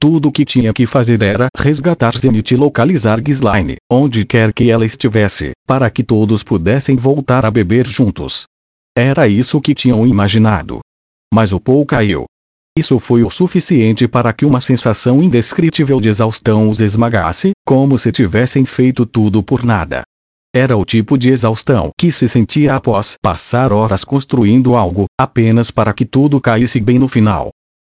Tudo 0.00 0.28
o 0.28 0.32
que 0.32 0.44
tinha 0.44 0.72
que 0.72 0.86
fazer 0.86 1.20
era 1.22 1.48
resgatar 1.58 2.16
Zenith 2.16 2.52
e 2.52 2.56
localizar 2.56 3.20
Ghislaine, 3.20 3.78
onde 3.90 4.24
quer 4.24 4.52
que 4.52 4.70
ela 4.70 4.86
estivesse, 4.86 5.50
para 5.66 5.90
que 5.90 6.04
todos 6.04 6.44
pudessem 6.44 6.94
voltar 6.94 7.44
a 7.44 7.50
beber 7.50 7.84
juntos. 7.84 8.44
Era 8.96 9.26
isso 9.26 9.60
que 9.60 9.74
tinham 9.74 10.06
imaginado. 10.06 10.78
Mas 11.34 11.52
o 11.52 11.58
Paul 11.58 11.84
caiu. 11.84 12.26
Isso 12.76 12.98
foi 12.98 13.24
o 13.24 13.30
suficiente 13.30 14.06
para 14.06 14.34
que 14.34 14.44
uma 14.44 14.60
sensação 14.60 15.22
indescritível 15.22 15.98
de 15.98 16.10
exaustão 16.10 16.68
os 16.68 16.80
esmagasse, 16.80 17.52
como 17.66 17.98
se 17.98 18.12
tivessem 18.12 18.66
feito 18.66 19.06
tudo 19.06 19.42
por 19.42 19.64
nada. 19.64 20.02
Era 20.54 20.76
o 20.76 20.84
tipo 20.84 21.16
de 21.16 21.30
exaustão 21.30 21.90
que 21.98 22.12
se 22.12 22.28
sentia 22.28 22.74
após 22.74 23.14
passar 23.22 23.72
horas 23.72 24.04
construindo 24.04 24.76
algo, 24.76 25.06
apenas 25.18 25.70
para 25.70 25.94
que 25.94 26.04
tudo 26.04 26.40
caísse 26.40 26.78
bem 26.78 26.98
no 26.98 27.08
final. 27.08 27.50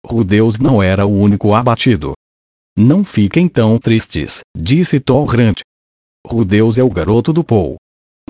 Rudeus 0.05 0.59
não 0.59 0.81
era 0.81 1.05
o 1.05 1.13
único 1.13 1.53
abatido. 1.53 2.13
Não 2.77 3.03
fiquem 3.03 3.49
tão 3.49 3.77
tristes, 3.77 4.39
disse 4.57 4.99
Torrant. 4.99 5.59
Rudeus 6.25 6.77
é 6.77 6.83
o 6.83 6.89
garoto 6.89 7.33
do 7.33 7.43
Paul. 7.43 7.75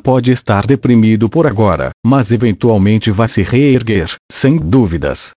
Pode 0.02 0.32
estar 0.32 0.66
deprimido 0.66 1.30
por 1.30 1.46
agora, 1.46 1.92
mas 2.04 2.32
eventualmente 2.32 3.12
vai 3.12 3.28
se 3.28 3.44
reerguer, 3.44 4.16
sem 4.32 4.58
dúvidas. 4.58 5.32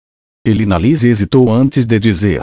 Elinalise 0.46 1.08
hesitou 1.08 1.52
antes 1.52 1.86
de 1.86 2.00
dizer. 2.00 2.42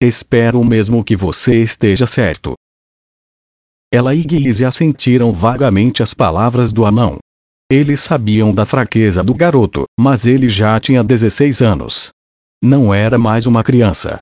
Espero 0.00 0.62
mesmo 0.64 1.02
que 1.02 1.16
você 1.16 1.60
esteja 1.60 2.06
certo. 2.06 2.54
Ela 3.92 4.14
e 4.14 4.22
Guise 4.22 4.64
assentiram 4.64 5.32
vagamente 5.32 6.00
as 6.00 6.14
palavras 6.14 6.70
do 6.70 6.86
anão. 6.86 7.18
Eles 7.68 8.00
sabiam 8.00 8.54
da 8.54 8.64
fraqueza 8.64 9.22
do 9.22 9.34
garoto, 9.34 9.84
mas 9.98 10.26
ele 10.26 10.48
já 10.48 10.78
tinha 10.78 11.02
16 11.02 11.60
anos. 11.60 12.10
Não 12.62 12.94
era 12.94 13.18
mais 13.18 13.46
uma 13.46 13.64
criança. 13.64 14.18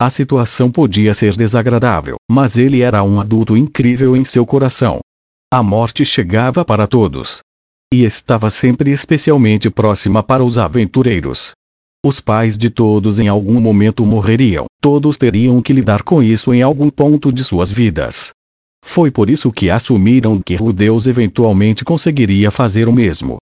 A 0.00 0.08
situação 0.08 0.70
podia 0.70 1.12
ser 1.12 1.36
desagradável, 1.36 2.16
mas 2.30 2.56
ele 2.56 2.80
era 2.80 3.02
um 3.02 3.20
adulto 3.20 3.58
incrível 3.58 4.16
em 4.16 4.24
seu 4.24 4.46
coração. 4.46 5.00
A 5.52 5.62
morte 5.62 6.02
chegava 6.02 6.64
para 6.64 6.86
todos. 6.86 7.40
E 7.92 8.04
estava 8.04 8.48
sempre 8.48 8.90
especialmente 8.90 9.68
próxima 9.68 10.22
para 10.22 10.42
os 10.42 10.56
aventureiros. 10.56 11.52
Os 12.04 12.18
pais 12.18 12.56
de 12.56 12.70
todos 12.70 13.20
em 13.20 13.28
algum 13.28 13.60
momento 13.60 14.06
morreriam, 14.06 14.64
todos 14.80 15.18
teriam 15.18 15.60
que 15.60 15.72
lidar 15.72 16.02
com 16.02 16.22
isso 16.22 16.54
em 16.54 16.62
algum 16.62 16.88
ponto 16.88 17.30
de 17.30 17.44
suas 17.44 17.70
vidas. 17.70 18.30
Foi 18.82 19.10
por 19.10 19.28
isso 19.28 19.52
que 19.52 19.68
assumiram 19.68 20.40
que 20.40 20.56
Rudeus 20.56 21.06
eventualmente 21.06 21.84
conseguiria 21.84 22.50
fazer 22.50 22.88
o 22.88 22.92
mesmo. 22.92 23.36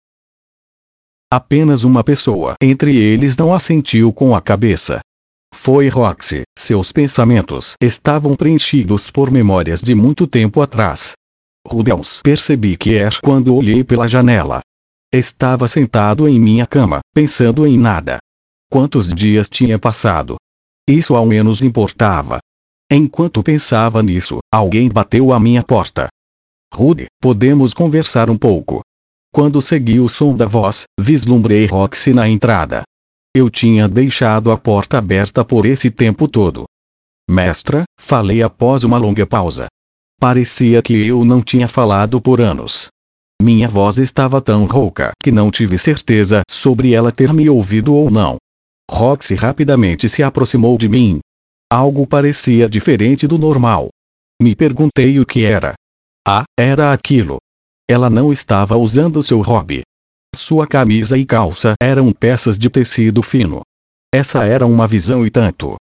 Apenas 1.31 1.85
uma 1.85 2.03
pessoa 2.03 2.55
entre 2.63 2.97
eles 2.97 3.37
não 3.37 3.53
assentiu 3.53 4.11
com 4.11 4.35
a 4.35 4.41
cabeça. 4.41 5.01
Foi 5.55 5.89
Roxy. 5.89 6.43
Seus 6.59 6.93
pensamentos 6.93 7.75
estavam 7.83 8.35
preenchidos 8.35 9.11
por 9.11 9.31
memórias 9.31 9.83
de 9.83 9.95
muito 9.95 10.27
tempo 10.27 10.63
atrás. 10.63 11.13
Rudeus 11.67 12.23
percebi 12.23 12.77
que 12.77 12.95
era 12.95 13.17
quando 13.23 13.55
olhei 13.55 13.85
pela 13.85 14.09
janela. 14.09 14.61
Estava 15.13 15.69
sentado 15.69 16.27
em 16.27 16.39
minha 16.41 16.67
cama, 16.67 17.01
pensando 17.15 17.67
em 17.67 17.77
nada. 17.77 18.19
Quantos 18.71 19.13
dias 19.15 19.49
tinha 19.49 19.79
passado? 19.79 20.37
Isso 20.89 21.15
ao 21.15 21.25
menos 21.25 21.63
importava. 21.63 22.39
Enquanto 22.91 23.43
pensava 23.43 24.03
nisso, 24.03 24.39
alguém 24.53 24.89
bateu 24.89 25.33
à 25.33 25.39
minha 25.39 25.63
porta. 25.63 26.09
Rude, 26.75 27.07
podemos 27.21 27.73
conversar 27.73 28.29
um 28.29 28.37
pouco. 28.37 28.81
Quando 29.33 29.63
segui 29.63 30.01
o 30.01 30.09
som 30.09 30.37
da 30.37 30.47
voz, 30.47 30.85
vislumbrei 30.99 31.67
Roxy 31.67 32.13
na 32.13 32.29
entrada. 32.29 32.83
Eu 33.35 33.51
tinha 33.51 33.89
deixado 33.89 34.51
a 34.51 34.57
porta 34.57 34.99
aberta 34.99 35.45
por 35.45 35.65
esse 35.65 35.91
tempo 35.91 36.27
todo. 36.27 36.65
Mestra, 37.29 37.85
falei 37.99 38.43
após 38.43 38.83
uma 38.83 38.99
longa 38.99 39.27
pausa. 39.27 39.67
Parecia 40.19 40.81
que 40.83 41.07
eu 41.07 41.25
não 41.25 41.43
tinha 41.43 41.69
falado 41.69 42.21
por 42.21 42.41
anos. 42.41 42.89
Minha 43.41 43.69
voz 43.69 43.99
estava 43.99 44.41
tão 44.41 44.65
rouca 44.65 45.13
que 45.23 45.31
não 45.31 45.51
tive 45.51 45.77
certeza 45.77 46.43
sobre 46.49 46.95
ela 46.95 47.13
ter 47.13 47.33
me 47.33 47.49
ouvido 47.51 47.95
ou 47.95 48.11
não. 48.11 48.39
Roxy 48.91 49.35
rapidamente 49.35 50.09
se 50.09 50.23
aproximou 50.23 50.79
de 50.79 50.89
mim. 50.89 51.21
Algo 51.71 52.07
parecia 52.07 52.69
diferente 52.69 53.27
do 53.27 53.39
normal. 53.39 53.89
Me 54.41 54.55
perguntei 54.55 55.19
o 55.19 55.27
que 55.27 55.45
era. 55.45 55.75
Ah, 56.27 56.45
era 56.59 56.93
aquilo. 56.93 57.39
Ela 57.89 58.11
não 58.11 58.33
estava 58.33 58.77
usando 58.77 59.23
seu 59.23 59.41
hobby. 59.41 59.83
Sua 60.35 60.67
camisa 60.67 61.17
e 61.17 61.25
calça 61.25 61.75
eram 61.81 62.13
peças 62.13 62.59
de 62.59 62.69
tecido 62.69 63.23
fino. 63.23 63.63
Essa 64.13 64.45
era 64.45 64.67
uma 64.67 64.87
visão 64.87 65.27
e 65.27 65.31
tanto. 65.31 65.77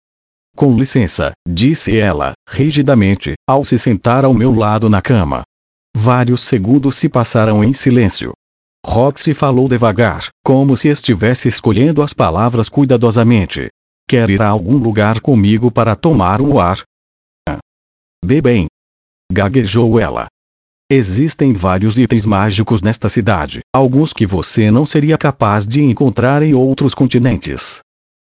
Com 0.57 0.77
licença, 0.77 1.33
disse 1.49 1.97
ela, 1.97 2.33
rigidamente, 2.49 3.35
ao 3.49 3.65
se 3.65 3.79
sentar 3.79 4.25
ao 4.25 4.35
meu 4.35 4.53
lado 4.53 4.91
na 4.91 5.01
cama. 5.01 5.43
Vários 5.97 6.43
segundos 6.43 6.97
se 6.97 7.09
passaram 7.09 7.63
em 7.65 7.73
silêncio. 7.73 8.33
Roxy 8.85 9.35
falou 9.35 9.69
devagar, 9.69 10.29
como 10.45 10.77
se 10.77 10.89
estivesse 10.89 11.49
escolhendo 11.49 12.03
as 12.03 12.13
palavras 12.13 12.69
cuidadosamente. 12.69 13.69
Quer 14.09 14.31
ir 14.31 14.43
a 14.43 14.49
algum 14.49 14.77
lugar 14.77 15.21
comigo 15.21 15.71
para 15.71 15.95
tomar 15.95 16.41
um 16.41 16.59
ar? 16.59 16.83
Ah. 17.49 17.59
Bem 18.25 18.43
bem. 18.43 18.67
Gaguejou 19.33 20.01
ela. 20.01 20.27
Existem 20.91 21.53
vários 21.53 21.97
itens 21.99 22.27
mágicos 22.27 22.83
nesta 22.83 23.09
cidade, 23.09 23.61
alguns 23.73 24.13
que 24.13 24.27
você 24.27 24.73
não 24.73 24.85
seria 24.85 25.17
capaz 25.17 25.65
de 25.65 25.81
encontrar 25.81 26.43
em 26.43 26.53
outros 26.53 26.95
continentes. 26.95 27.81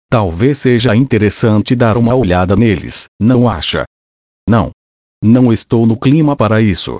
Talvez 0.09 0.57
seja 0.57 0.93
interessante 0.93 1.75
dar 1.75 1.95
uma 1.95 2.13
olhada 2.13 2.57
neles, 2.57 3.05
não 3.21 3.47
acha? 3.47 3.85
Não. 4.49 4.71
Não 5.23 5.53
estou 5.53 5.85
no 5.85 5.97
clima 5.97 6.35
para 6.35 6.61
isso. 6.61 6.97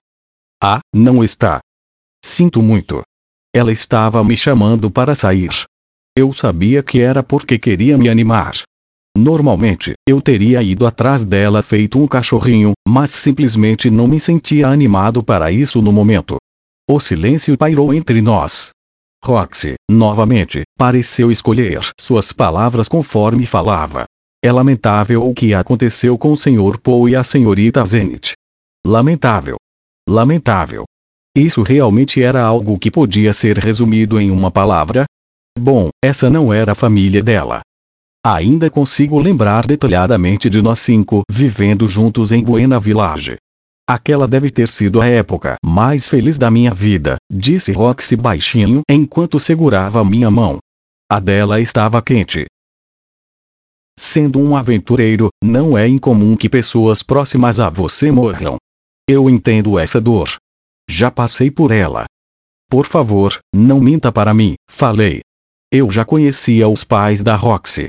Ah, 0.64 0.80
não 0.94 1.24
está. 1.24 1.60
Sinto 2.24 2.62
muito. 2.62 3.04
Ela 3.58 3.72
estava 3.72 4.24
me 4.24 4.38
chamando 4.38 4.92
para 4.92 5.16
sair. 5.16 5.50
Eu 6.16 6.32
sabia 6.32 6.84
que 6.84 7.02
era 7.02 7.24
porque 7.24 7.58
queria 7.58 7.98
me 7.98 8.08
animar. 8.08 8.54
Normalmente, 9.18 9.94
eu 10.08 10.22
teria 10.22 10.62
ido 10.62 10.86
atrás 10.86 11.26
dela 11.26 11.64
feito 11.64 11.98
um 11.98 12.08
cachorrinho, 12.08 12.74
mas 12.88 13.10
simplesmente 13.10 13.90
não 13.90 14.08
me 14.08 14.20
sentia 14.20 14.68
animado 14.68 15.24
para 15.24 15.52
isso 15.52 15.82
no 15.82 15.92
momento. 15.92 16.38
O 16.88 17.00
silêncio 17.00 17.58
pairou 17.58 17.92
entre 17.92 18.22
nós. 18.22 18.70
Roxy, 19.26 19.74
novamente, 19.90 20.62
pareceu 20.78 21.32
escolher 21.32 21.80
suas 22.00 22.32
palavras 22.32 22.88
conforme 22.88 23.48
falava. 23.48 24.06
É 24.46 24.52
lamentável 24.52 25.28
o 25.28 25.34
que 25.34 25.56
aconteceu 25.56 26.16
com 26.16 26.32
o 26.32 26.38
Sr. 26.38 26.78
Poe 26.80 27.14
e 27.14 27.16
a 27.16 27.24
senhorita 27.24 27.84
Zenith. 27.84 28.34
Lamentável. 28.86 29.56
Lamentável. 30.08 30.86
Isso 31.38 31.62
realmente 31.62 32.20
era 32.20 32.42
algo 32.42 32.80
que 32.80 32.90
podia 32.90 33.32
ser 33.32 33.60
resumido 33.60 34.20
em 34.20 34.32
uma 34.32 34.50
palavra? 34.50 35.06
Bom, 35.60 35.90
essa 36.04 36.32
não 36.32 36.52
era 36.52 36.72
a 36.72 36.76
família 36.76 37.22
dela. 37.22 37.62
Ainda 38.26 38.72
consigo 38.72 39.20
lembrar 39.20 39.68
detalhadamente 39.68 40.50
de 40.50 40.64
nós 40.64 40.80
cinco 40.80 41.22
vivendo 41.30 41.86
juntos 41.86 42.32
em 42.32 42.44
Buena 42.44 42.80
Village. 42.80 43.38
Aquela 43.88 44.28
deve 44.28 44.50
ter 44.50 44.68
sido 44.68 45.00
a 45.00 45.06
época 45.06 45.58
mais 45.64 46.08
feliz 46.08 46.40
da 46.40 46.50
minha 46.50 46.74
vida, 46.74 47.18
disse 47.32 47.72
Roxy 47.72 48.16
baixinho 48.16 48.82
enquanto 48.90 49.40
segurava 49.40 50.04
minha 50.04 50.32
mão. 50.32 50.58
A 51.08 51.20
dela 51.20 51.62
estava 51.62 52.02
quente. 52.02 52.48
Sendo 53.96 54.40
um 54.40 54.58
aventureiro, 54.58 55.30
não 55.44 55.78
é 55.78 55.88
incomum 55.88 56.36
que 56.36 56.50
pessoas 56.50 57.04
próximas 57.04 57.60
a 57.60 57.70
você 57.70 58.10
morram. 58.10 58.58
Eu 59.08 59.30
entendo 59.30 59.78
essa 59.78 60.02
dor. 60.02 60.36
Já 60.90 61.12
passei 61.12 61.52
por 61.52 61.72
ela. 61.72 62.06
Por 62.70 62.86
favor, 62.86 63.40
não 63.54 63.80
minta 63.80 64.12
para 64.12 64.34
mim, 64.34 64.56
falei. 64.70 65.22
Eu 65.72 65.90
já 65.90 66.06
conhecia 66.06 66.68
os 66.68 66.84
pais 66.84 67.22
da 67.22 67.36
Roxy. 67.36 67.88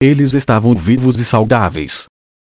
Eles 0.00 0.34
estavam 0.34 0.74
vivos 0.74 1.18
e 1.18 1.24
saudáveis. 1.24 2.06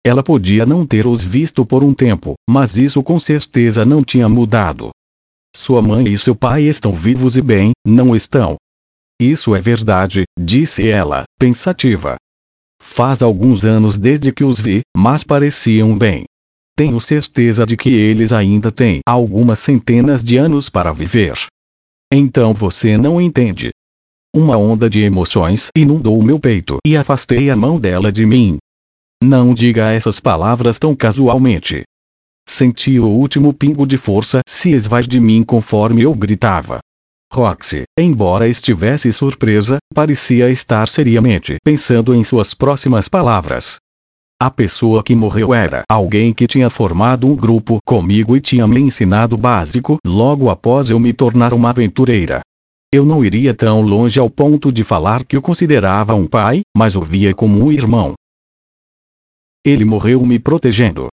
Ela 0.05 0.21
podia 0.21 0.65
não 0.65 0.85
ter 0.85 1.07
os 1.07 1.23
visto 1.23 1.65
por 1.65 1.83
um 1.83 1.93
tempo, 1.93 2.35
mas 2.49 2.77
isso 2.77 3.01
com 3.01 3.19
certeza 3.19 3.83
não 3.83 4.03
tinha 4.03 4.29
mudado. 4.29 4.89
Sua 5.55 5.81
mãe 5.81 6.07
e 6.07 6.17
seu 6.17 6.35
pai 6.35 6.63
estão 6.63 6.91
vivos 6.91 7.37
e 7.37 7.41
bem, 7.41 7.71
não 7.85 8.15
estão? 8.15 8.55
Isso 9.19 9.55
é 9.55 9.61
verdade, 9.61 10.23
disse 10.37 10.87
ela, 10.87 11.23
pensativa. 11.39 12.17
Faz 12.81 13.23
alguns 13.23 13.63
anos 13.63 13.97
desde 13.97 14.31
que 14.33 14.43
os 14.43 14.59
vi, 14.59 14.81
mas 14.95 15.23
pareciam 15.23 15.97
bem. 15.97 16.25
Tenho 16.77 16.99
certeza 16.99 17.65
de 17.65 17.77
que 17.77 17.89
eles 17.89 18.33
ainda 18.33 18.69
têm 18.69 18.99
algumas 19.07 19.59
centenas 19.59 20.21
de 20.21 20.35
anos 20.35 20.69
para 20.69 20.91
viver. 20.91 21.37
Então 22.11 22.53
você 22.53 22.97
não 22.97 23.19
entende. 23.21 23.69
Uma 24.35 24.57
onda 24.57 24.89
de 24.89 24.99
emoções 24.99 25.69
inundou 25.73 26.21
meu 26.21 26.37
peito 26.37 26.79
e 26.85 26.97
afastei 26.97 27.49
a 27.49 27.55
mão 27.55 27.79
dela 27.79 28.11
de 28.11 28.25
mim. 28.25 28.57
Não 29.23 29.53
diga 29.53 29.93
essas 29.93 30.19
palavras 30.19 30.77
tão 30.77 30.93
casualmente. 30.93 31.83
Senti 32.45 32.99
o 32.99 33.07
último 33.07 33.53
pingo 33.53 33.87
de 33.87 33.97
força 33.97 34.41
se 34.45 34.71
esvair 34.71 35.07
de 35.07 35.19
mim 35.19 35.43
conforme 35.43 36.01
eu 36.01 36.13
gritava. 36.13 36.79
Roxy, 37.31 37.83
embora 37.97 38.49
estivesse 38.49 39.11
surpresa, 39.13 39.77
parecia 39.93 40.49
estar 40.49 40.89
seriamente 40.89 41.55
pensando 41.63 42.13
em 42.13 42.23
suas 42.23 42.53
próximas 42.53 43.07
palavras. 43.07 43.77
A 44.37 44.51
pessoa 44.51 45.01
que 45.01 45.15
morreu 45.15 45.53
era 45.53 45.83
alguém 45.89 46.33
que 46.33 46.45
tinha 46.45 46.69
formado 46.69 47.25
um 47.25 47.33
grupo 47.37 47.79
comigo 47.85 48.35
e 48.35 48.41
tinha 48.41 48.67
me 48.67 48.81
ensinado 48.81 49.37
básico 49.37 49.97
logo 50.05 50.49
após 50.49 50.89
eu 50.89 50.99
me 50.99 51.13
tornar 51.13 51.53
uma 51.53 51.69
aventureira. 51.69 52.41
Eu 52.93 53.05
não 53.05 53.23
iria 53.23 53.53
tão 53.53 53.81
longe 53.81 54.19
ao 54.19 54.29
ponto 54.29 54.73
de 54.73 54.83
falar 54.83 55.23
que 55.23 55.37
o 55.37 55.41
considerava 55.41 56.13
um 56.15 56.27
pai, 56.27 56.63
mas 56.75 56.97
o 56.97 57.01
via 57.01 57.33
como 57.33 57.63
um 57.63 57.71
irmão. 57.71 58.13
Ele 59.65 59.85
morreu 59.85 60.25
me 60.25 60.37
protegendo. 60.37 61.07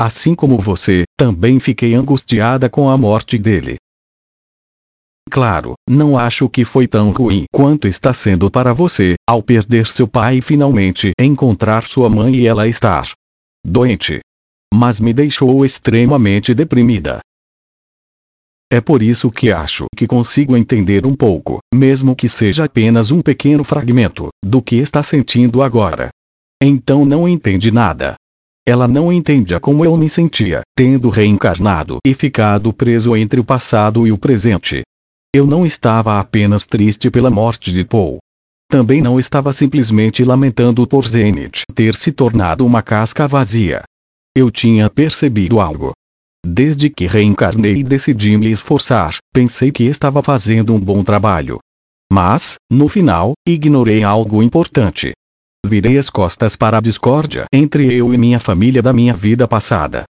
Assim 0.00 0.34
como 0.34 0.58
você, 0.58 1.04
também 1.14 1.60
fiquei 1.60 1.94
angustiada 1.94 2.70
com 2.70 2.88
a 2.88 2.96
morte 2.96 3.36
dele. 3.36 3.76
Claro, 5.30 5.74
não 5.88 6.16
acho 6.16 6.48
que 6.48 6.64
foi 6.64 6.86
tão 6.86 7.10
ruim 7.10 7.44
quanto 7.52 7.88
está 7.88 8.14
sendo 8.14 8.50
para 8.50 8.72
você, 8.72 9.14
ao 9.28 9.42
perder 9.42 9.86
seu 9.86 10.06
pai 10.06 10.38
e 10.38 10.42
finalmente 10.42 11.12
encontrar 11.20 11.86
sua 11.86 12.08
mãe 12.08 12.34
e 12.36 12.46
ela 12.46 12.68
estar 12.68 13.10
doente. 13.64 14.20
Mas 14.72 15.00
me 15.00 15.12
deixou 15.12 15.64
extremamente 15.64 16.54
deprimida. 16.54 17.20
É 18.70 18.80
por 18.80 19.00
isso 19.00 19.30
que 19.30 19.52
acho 19.52 19.86
que 19.96 20.06
consigo 20.06 20.56
entender 20.56 21.06
um 21.06 21.14
pouco, 21.14 21.58
mesmo 21.72 22.16
que 22.16 22.28
seja 22.28 22.64
apenas 22.64 23.10
um 23.12 23.20
pequeno 23.20 23.62
fragmento, 23.62 24.28
do 24.44 24.60
que 24.60 24.76
está 24.76 25.02
sentindo 25.02 25.62
agora. 25.62 26.08
Então 26.60 27.04
não 27.04 27.28
entende 27.28 27.70
nada. 27.70 28.16
Ela 28.66 28.88
não 28.88 29.12
entendia 29.12 29.60
como 29.60 29.84
eu 29.84 29.96
me 29.96 30.10
sentia, 30.10 30.62
tendo 30.76 31.08
reencarnado 31.08 31.98
e 32.04 32.12
ficado 32.12 32.72
preso 32.72 33.14
entre 33.14 33.38
o 33.38 33.44
passado 33.44 34.04
e 34.04 34.10
o 34.10 34.18
presente. 34.18 34.82
Eu 35.36 35.46
não 35.46 35.66
estava 35.66 36.18
apenas 36.18 36.64
triste 36.64 37.10
pela 37.10 37.28
morte 37.28 37.70
de 37.70 37.84
Paul. 37.84 38.16
Também 38.70 39.02
não 39.02 39.20
estava 39.20 39.52
simplesmente 39.52 40.24
lamentando 40.24 40.86
por 40.86 41.06
Zenith 41.06 41.60
ter 41.74 41.94
se 41.94 42.10
tornado 42.10 42.64
uma 42.64 42.82
casca 42.82 43.28
vazia. 43.28 43.82
Eu 44.34 44.50
tinha 44.50 44.88
percebido 44.88 45.60
algo. 45.60 45.92
Desde 46.42 46.88
que 46.88 47.06
reencarnei 47.06 47.76
e 47.76 47.84
decidi 47.84 48.34
me 48.38 48.50
esforçar, 48.50 49.18
pensei 49.30 49.70
que 49.70 49.84
estava 49.84 50.22
fazendo 50.22 50.72
um 50.72 50.80
bom 50.80 51.04
trabalho. 51.04 51.58
Mas, 52.10 52.54
no 52.72 52.88
final, 52.88 53.34
ignorei 53.46 54.02
algo 54.02 54.42
importante. 54.42 55.12
Virei 55.66 55.98
as 55.98 56.08
costas 56.08 56.56
para 56.56 56.78
a 56.78 56.80
discórdia 56.80 57.44
entre 57.52 57.92
eu 57.92 58.14
e 58.14 58.16
minha 58.16 58.40
família 58.40 58.80
da 58.80 58.90
minha 58.90 59.12
vida 59.12 59.46
passada. 59.46 60.04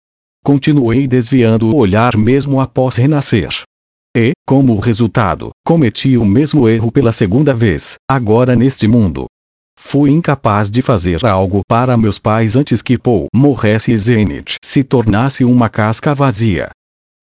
Continuei 0.43 1.07
desviando 1.07 1.73
o 1.73 1.77
olhar 1.77 2.17
mesmo 2.17 2.59
após 2.59 2.97
renascer. 2.97 3.63
E, 4.15 4.34
como 4.45 4.78
resultado, 4.78 5.49
cometi 5.65 6.17
o 6.17 6.23
mesmo 6.23 6.69
erro 6.69 6.91
pela 6.91 7.12
segunda 7.12 7.52
vez, 7.52 7.95
agora 8.08 8.56
neste 8.56 8.88
mundo. 8.88 9.26
Fui 9.76 10.12
incapaz 10.12 10.69
de 10.69 10.84
fazer 10.84 11.26
algo 11.26 11.62
para 11.67 11.97
meus 11.97 12.19
pais 12.19 12.56
antes 12.56 12.80
que 12.82 12.95
Paul 12.95 13.26
morresse 13.34 13.91
e 13.91 13.97
Zenith 13.97 14.56
se 14.63 14.84
tornasse 14.84 15.43
uma 15.43 15.67
casca 15.67 16.13
vazia. 16.13 16.69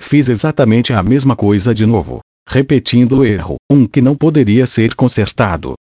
Fiz 0.03 0.29
exatamente 0.29 0.93
a 0.93 1.01
mesma 1.01 1.37
coisa 1.37 1.73
de 1.73 1.87
novo, 1.87 2.21
repetindo 2.49 3.19
o 3.19 3.25
erro, 3.25 3.55
um 3.71 3.87
que 3.87 4.01
não 4.01 4.17
poderia 4.17 4.67
ser 4.67 4.97
consertado. 4.97 5.75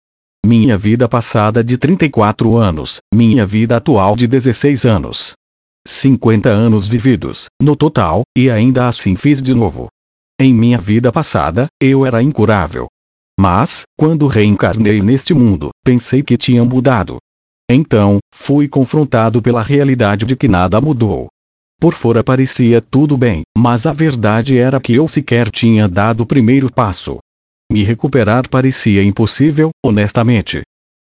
Minha 0.44 0.76
vida 0.76 1.08
passada 1.08 1.64
de 1.64 1.78
34 1.78 2.54
anos, 2.58 2.98
minha 3.14 3.46
vida 3.46 3.76
atual 3.76 4.14
de 4.14 4.26
16 4.26 4.84
anos. 4.84 5.32
50 5.86 6.50
anos 6.50 6.86
vividos, 6.86 7.46
no 7.62 7.74
total, 7.74 8.22
e 8.36 8.50
ainda 8.50 8.88
assim 8.88 9.16
fiz 9.16 9.40
de 9.40 9.54
novo. 9.54 9.88
Em 10.40 10.54
minha 10.54 10.78
vida 10.78 11.10
passada, 11.10 11.66
eu 11.82 12.06
era 12.06 12.22
incurável. 12.22 12.86
Mas, 13.40 13.82
quando 13.98 14.28
reencarnei 14.28 15.02
neste 15.02 15.34
mundo, 15.34 15.70
pensei 15.84 16.22
que 16.22 16.36
tinha 16.36 16.64
mudado. 16.64 17.16
Então, 17.68 18.18
fui 18.32 18.68
confrontado 18.68 19.42
pela 19.42 19.64
realidade 19.64 20.24
de 20.24 20.36
que 20.36 20.46
nada 20.46 20.80
mudou. 20.80 21.26
Por 21.80 21.92
fora 21.92 22.22
parecia 22.22 22.80
tudo 22.80 23.16
bem, 23.16 23.42
mas 23.56 23.84
a 23.84 23.92
verdade 23.92 24.56
era 24.56 24.78
que 24.78 24.94
eu 24.94 25.08
sequer 25.08 25.50
tinha 25.50 25.88
dado 25.88 26.20
o 26.20 26.26
primeiro 26.26 26.72
passo. 26.72 27.18
Me 27.70 27.82
recuperar 27.82 28.48
parecia 28.48 29.02
impossível, 29.02 29.70
honestamente. 29.84 30.62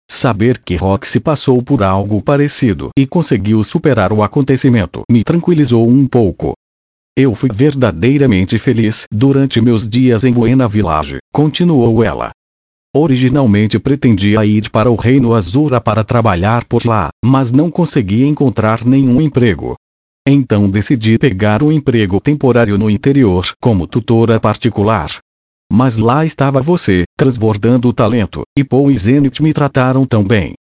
Saber 0.10 0.60
que 0.60 0.76
Roxy 0.76 1.19
passou 1.19 1.62
por 1.63 1.82
algo 1.82 2.22
parecido 2.22 2.89
e 2.96 3.08
conseguiu 3.08 3.63
superar 3.63 4.13
o 4.13 4.22
acontecimento 4.22 5.02
me 5.10 5.24
tranquilizou 5.24 5.88
um 5.89 6.08
pouco. 6.08 6.54
Eu 7.15 7.36
fui 7.36 7.49
verdadeiramente 7.54 8.58
feliz 8.58 9.06
durante 9.12 9.62
meus 9.62 9.88
dias 9.88 10.23
em 10.23 10.34
Buena 10.34 10.67
Village, 10.67 11.17
continuou 11.32 12.04
ela. 12.04 12.32
Originalmente 12.95 13.78
pretendia 13.78 14.43
ir 14.43 14.71
para 14.71 14.89
o 14.89 14.95
Reino 14.95 15.36
Azura 15.36 15.80
para 15.80 16.04
trabalhar 16.04 16.65
por 16.65 16.84
lá, 16.88 17.10
mas 17.23 17.52
não 17.52 17.69
conseguia 17.69 18.26
encontrar 18.26 18.84
nenhum 18.84 19.21
emprego. 19.21 19.76
Então 20.28 20.67
decidi 20.67 21.19
pegar 21.19 21.62
um 21.62 21.71
emprego 21.71 22.19
temporário 22.19 22.80
no 22.80 22.89
interior 22.89 23.54
como 23.62 23.86
tutora 23.86 24.39
particular. 24.39 25.19
Mas 25.71 25.97
lá 25.97 26.26
estava 26.26 26.62
você, 26.62 27.04
transbordando 27.15 27.88
o 27.88 27.93
talento, 27.93 28.41
e 28.58 28.63
Paul 28.63 28.89
e 28.89 28.97
Zenith 28.97 29.39
me 29.39 29.54
trataram 29.54 30.04
tão 30.04 30.23
bem. 30.23 30.54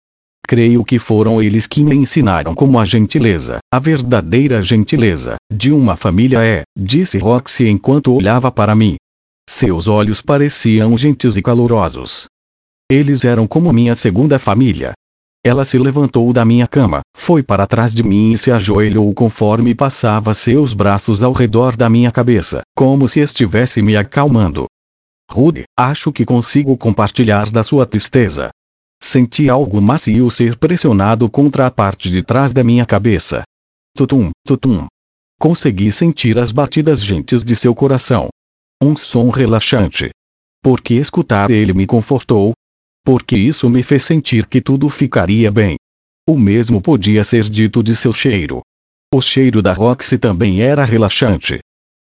Creio 0.51 0.85
que 0.85 0.99
foram 0.99 1.41
eles 1.41 1.65
que 1.65 1.81
me 1.81 1.95
ensinaram 1.95 2.57
como 2.57 2.77
a 2.81 2.85
gentileza, 2.85 3.59
a 3.73 3.79
verdadeira 3.79 4.61
gentileza, 4.61 5.37
de 5.49 5.71
uma 5.71 5.95
família 5.95 6.43
é, 6.45 6.63
disse 6.77 7.19
Roxy 7.19 7.69
enquanto 7.69 8.13
olhava 8.13 8.51
para 8.51 8.75
mim. 8.75 8.97
Seus 9.49 9.87
olhos 9.87 10.21
pareciam 10.21 10.99
gentis 10.99 11.37
e 11.37 11.41
calorosos. 11.41 12.25
Eles 12.91 13.25
eram 13.25 13.47
como 13.47 13.73
minha 13.73 13.95
segunda 13.95 14.41
família. 14.41 14.91
Ela 15.47 15.65
se 15.65 15.79
levantou 15.79 16.33
da 16.33 16.45
minha 16.45 16.67
cama, 16.67 17.01
foi 17.17 17.45
para 17.45 17.65
trás 17.65 17.95
de 17.95 18.03
mim 18.03 18.33
e 18.33 18.37
se 18.37 18.51
ajoelhou 18.51 19.15
conforme 19.15 19.73
passava 19.73 20.35
seus 20.35 20.75
braços 20.75 21.23
ao 21.23 21.33
redor 21.33 21.77
da 21.77 21.89
minha 21.89 22.11
cabeça, 22.11 22.63
como 22.77 23.09
se 23.09 23.21
estivesse 23.21 23.81
me 23.83 23.97
acalmando. 23.97 24.67
Rude, 25.31 25.63
acho 25.79 26.11
que 26.11 26.25
consigo 26.25 26.77
compartilhar 26.77 27.53
da 27.53 27.63
sua 27.63 27.87
tristeza. 27.87 28.51
Senti 29.03 29.49
algo 29.49 29.81
macio 29.81 30.31
ser 30.31 30.57
pressionado 30.57 31.29
contra 31.29 31.67
a 31.67 31.71
parte 31.71 32.11
de 32.11 32.23
trás 32.23 32.53
da 32.53 32.63
minha 32.63 32.85
cabeça. 32.85 33.43
Tutum, 33.97 34.31
tutum. 34.47 34.87
Consegui 35.39 35.91
sentir 35.91 36.39
as 36.39 36.53
batidas 36.53 37.03
gentis 37.03 37.45
de 37.45 37.57
seu 37.57 37.75
coração. 37.75 38.29
Um 38.83 38.95
som 38.95 39.31
relaxante. 39.31 40.11
Porque 40.63 40.95
escutar 40.95 41.51
ele 41.51 41.73
me 41.73 41.87
confortou. 41.87 42.53
Porque 43.05 43.37
isso 43.37 43.69
me 43.71 43.83
fez 43.83 44.05
sentir 44.05 44.47
que 44.47 44.61
tudo 44.61 44.89
ficaria 44.89 45.51
bem. 45.51 45.77
O 46.29 46.39
mesmo 46.39 46.81
podia 46.81 47.25
ser 47.25 47.45
dito 47.45 47.83
de 47.83 47.97
seu 47.97 48.13
cheiro. 48.13 48.61
O 49.13 49.21
cheiro 49.23 49.63
da 49.63 49.73
Roxy 49.73 50.19
também 50.19 50.61
era 50.61 50.85
relaxante. 50.85 51.59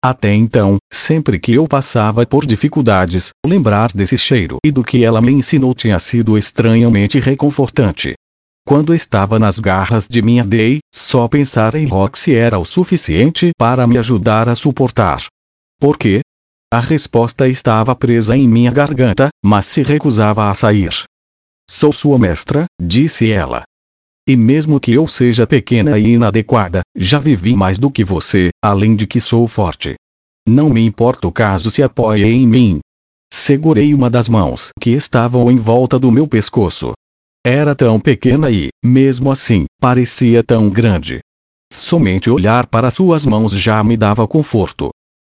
Até 0.04 0.34
então, 0.34 0.78
sempre 0.92 1.38
que 1.38 1.52
eu 1.52 1.68
passava 1.68 2.26
por 2.26 2.44
dificuldades, 2.44 3.30
lembrar 3.46 3.92
desse 3.92 4.18
cheiro 4.18 4.56
e 4.66 4.72
do 4.72 4.82
que 4.82 5.04
ela 5.04 5.22
me 5.22 5.30
ensinou 5.30 5.72
tinha 5.74 5.98
sido 6.00 6.36
estranhamente 6.36 7.20
reconfortante. 7.20 8.14
Quando 8.66 8.92
estava 8.92 9.38
nas 9.38 9.60
garras 9.60 10.08
de 10.08 10.20
minha 10.20 10.44
Day, 10.44 10.80
só 10.92 11.28
pensar 11.28 11.76
em 11.76 11.86
Roxy 11.86 12.34
era 12.34 12.58
o 12.58 12.64
suficiente 12.64 13.52
para 13.56 13.86
me 13.86 13.96
ajudar 13.96 14.48
a 14.48 14.56
suportar. 14.56 15.24
Por 15.80 15.96
quê? 15.96 16.20
A 16.72 16.80
resposta 16.80 17.46
estava 17.46 17.94
presa 17.94 18.36
em 18.36 18.48
minha 18.48 18.72
garganta, 18.72 19.28
mas 19.44 19.66
se 19.66 19.82
recusava 19.82 20.50
a 20.50 20.54
sair. 20.54 21.04
Sou 21.68 21.92
sua 21.92 22.18
mestra, 22.18 22.64
disse 22.80 23.30
ela. 23.30 23.62
E 24.28 24.36
mesmo 24.36 24.78
que 24.78 24.92
eu 24.92 25.08
seja 25.08 25.46
pequena 25.46 25.98
e 25.98 26.12
inadequada, 26.12 26.82
já 26.96 27.18
vivi 27.18 27.56
mais 27.56 27.76
do 27.76 27.90
que 27.90 28.04
você, 28.04 28.50
além 28.62 28.94
de 28.94 29.06
que 29.06 29.20
sou 29.20 29.48
forte. 29.48 29.96
Não 30.48 30.70
me 30.70 30.84
importa 30.84 31.26
o 31.26 31.32
caso 31.32 31.70
se 31.70 31.82
apoie 31.82 32.24
em 32.24 32.46
mim. 32.46 32.80
Segurei 33.32 33.92
uma 33.94 34.08
das 34.08 34.28
mãos 34.28 34.70
que 34.80 34.90
estavam 34.90 35.50
em 35.50 35.56
volta 35.56 35.98
do 35.98 36.12
meu 36.12 36.28
pescoço. 36.28 36.92
Era 37.44 37.74
tão 37.74 37.98
pequena 37.98 38.50
e, 38.50 38.68
mesmo 38.84 39.30
assim, 39.30 39.64
parecia 39.80 40.44
tão 40.44 40.70
grande. 40.70 41.18
Somente 41.72 42.30
olhar 42.30 42.66
para 42.66 42.90
suas 42.90 43.26
mãos 43.26 43.52
já 43.52 43.82
me 43.82 43.96
dava 43.96 44.28
conforto. 44.28 44.90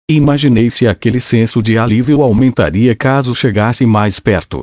Imaginei 0.09 0.71
se 0.71 0.87
aquele 0.87 1.21
senso 1.21 1.61
de 1.61 1.77
alívio 1.77 2.23
aumentaria 2.23 2.95
caso 2.95 3.35
chegasse 3.35 3.85
mais 3.85 4.19
perto. 4.19 4.61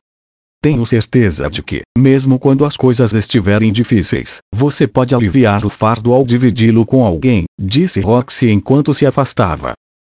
Tenho 0.66 0.84
certeza 0.84 1.48
de 1.48 1.62
que, 1.62 1.82
mesmo 1.96 2.40
quando 2.40 2.64
as 2.64 2.76
coisas 2.76 3.12
estiverem 3.12 3.70
difíceis, 3.70 4.38
você 4.52 4.84
pode 4.84 5.14
aliviar 5.14 5.64
o 5.64 5.70
fardo 5.70 6.12
ao 6.12 6.24
dividi-lo 6.24 6.84
com 6.84 7.04
alguém, 7.04 7.44
disse 7.56 8.00
Roxy 8.00 8.50
enquanto 8.50 8.92
se 8.92 9.06
afastava. 9.06 9.74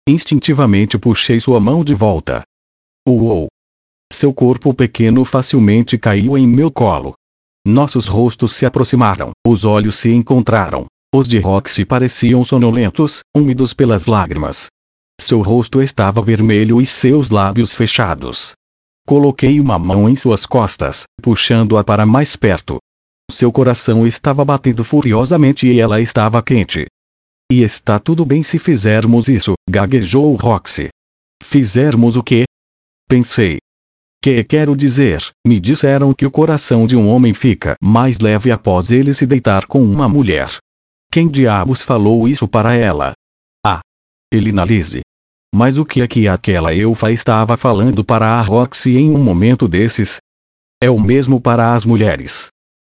Instintivamente 0.08 0.96
puxei 0.96 1.38
sua 1.38 1.61
mão 1.61 1.84
de 1.84 1.92
volta. 1.92 2.40
Uou! 3.06 3.48
Seu 4.11 4.32
corpo 4.32 4.72
pequeno 4.72 5.22
facilmente 5.22 5.98
caiu 5.98 6.38
em 6.38 6.48
meu 6.48 6.70
colo. 6.70 7.12
Nossos 7.66 8.06
rostos 8.06 8.54
se 8.54 8.64
aproximaram, 8.64 9.32
os 9.46 9.66
olhos 9.66 9.96
se 9.96 10.11
encontraram. 10.11 10.87
Os 11.14 11.28
de 11.28 11.38
Roxy 11.38 11.84
pareciam 11.84 12.42
sonolentos, 12.42 13.20
úmidos 13.37 13.74
pelas 13.74 14.06
lágrimas. 14.06 14.68
Seu 15.20 15.42
rosto 15.42 15.82
estava 15.82 16.22
vermelho 16.22 16.80
e 16.80 16.87
seus 16.87 17.28
lábios 17.28 17.74
fechados. 17.74 18.54
Coloquei 19.09 19.59
uma 19.59 19.79
mão 19.79 20.07
em 20.07 20.14
suas 20.14 20.44
costas, 20.44 21.05
puxando-a 21.23 21.83
para 21.83 22.05
mais 22.05 22.37
perto. 22.37 22.77
Seu 23.31 23.51
coração 23.51 24.07
estava 24.07 24.44
batendo 24.44 24.85
furiosamente 24.85 25.66
e 25.66 25.81
ela 25.81 25.99
estava 25.99 26.42
quente. 26.42 26.85
E 27.51 27.62
está 27.62 27.99
tudo 27.99 28.23
bem 28.27 28.42
se 28.42 28.59
fizermos 28.59 29.27
isso, 29.29 29.55
gaguejou 29.66 30.35
Roxy. 30.35 30.90
Fizermos 31.42 32.16
o 32.16 32.23
quê? 32.23 32.44
Pensei. 33.09 33.57
Que 34.23 34.44
quero 34.44 34.77
dizer, 34.77 35.27
me 35.47 35.59
disseram 35.59 36.12
que 36.12 36.27
o 36.27 36.31
coração 36.31 36.87
de 36.87 36.94
um 36.94 37.09
homem 37.09 37.33
fica 37.33 37.77
mais 37.83 38.21
leve 38.21 38.51
após 38.51 38.90
ele 38.90 39.14
se 39.14 39.25
deitar 39.25 39.64
com 39.64 39.81
uma 39.81 40.07
mulher. 40.07 40.59
Quem 41.11 41.29
diabos 41.29 41.81
falou 41.81 42.29
isso 42.29 42.47
para 42.47 42.75
ela? 42.75 43.14
Ah. 43.64 43.81
Elina 44.31 44.66
Lise. 44.66 45.01
Mas 45.54 45.78
o 45.78 45.84
que 45.84 46.02
é 46.02 46.06
que 46.06 46.28
aquela 46.28 46.74
elfa 46.74 47.11
estava 47.11 47.56
falando 47.56 48.04
para 48.04 48.26
a 48.26 48.42
Roxy 48.42 48.96
em 48.96 49.11
um 49.11 49.22
momento 49.22 49.66
desses? 49.66 50.18
É 50.82 50.90
o 50.90 51.00
mesmo 51.00 51.40
para 51.40 51.74
as 51.74 51.84
mulheres. 51.84 52.48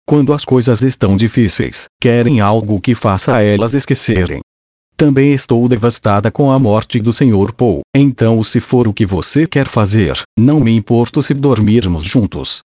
Quando 0.06 0.32
as 0.32 0.44
coisas 0.44 0.82
estão 0.82 1.16
difíceis, 1.16 1.86
querem 2.00 2.40
algo 2.40 2.80
que 2.80 2.94
faça 2.94 3.42
elas 3.42 3.74
esquecerem. 3.74 4.40
Também 4.96 5.32
estou 5.32 5.68
devastada 5.68 6.30
com 6.30 6.52
a 6.52 6.58
morte 6.58 7.00
do 7.00 7.12
Sr. 7.12 7.52
Paul, 7.56 7.80
então 7.96 8.44
se 8.44 8.60
for 8.60 8.86
o 8.86 8.94
que 8.94 9.04
você 9.04 9.46
quer 9.46 9.66
fazer, 9.66 10.22
não 10.38 10.60
me 10.60 10.74
importo 10.74 11.20
se 11.22 11.34
dormirmos 11.34 12.04
juntos. 12.04 12.60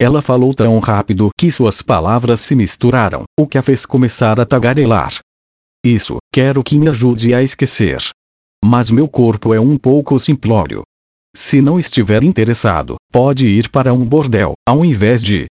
Ela 0.00 0.20
falou 0.20 0.52
tão 0.52 0.78
rápido 0.80 1.30
que 1.38 1.52
suas 1.52 1.80
palavras 1.80 2.40
se 2.40 2.56
misturaram, 2.56 3.22
o 3.38 3.46
que 3.46 3.58
a 3.58 3.62
fez 3.62 3.86
começar 3.86 4.40
a 4.40 4.46
tagarelar. 4.46 5.20
Isso, 5.84 6.16
quero 6.32 6.64
que 6.64 6.78
me 6.78 6.88
ajude 6.88 7.32
a 7.34 7.42
esquecer. 7.42 7.98
Mas 8.64 8.90
meu 8.90 9.08
corpo 9.08 9.54
é 9.54 9.60
um 9.60 9.76
pouco 9.76 10.18
simplório. 10.18 10.82
Se 11.34 11.60
não 11.60 11.78
estiver 11.78 12.22
interessado, 12.22 12.96
pode 13.12 13.46
ir 13.46 13.68
para 13.68 13.92
um 13.92 14.04
bordel, 14.04 14.54
ao 14.66 14.84
invés 14.84 15.22
de. 15.22 15.46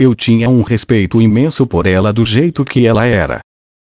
Eu 0.00 0.14
tinha 0.14 0.48
um 0.48 0.62
respeito 0.62 1.20
imenso 1.20 1.66
por 1.66 1.86
ela 1.86 2.12
do 2.12 2.24
jeito 2.24 2.64
que 2.64 2.86
ela 2.86 3.06
era. 3.06 3.40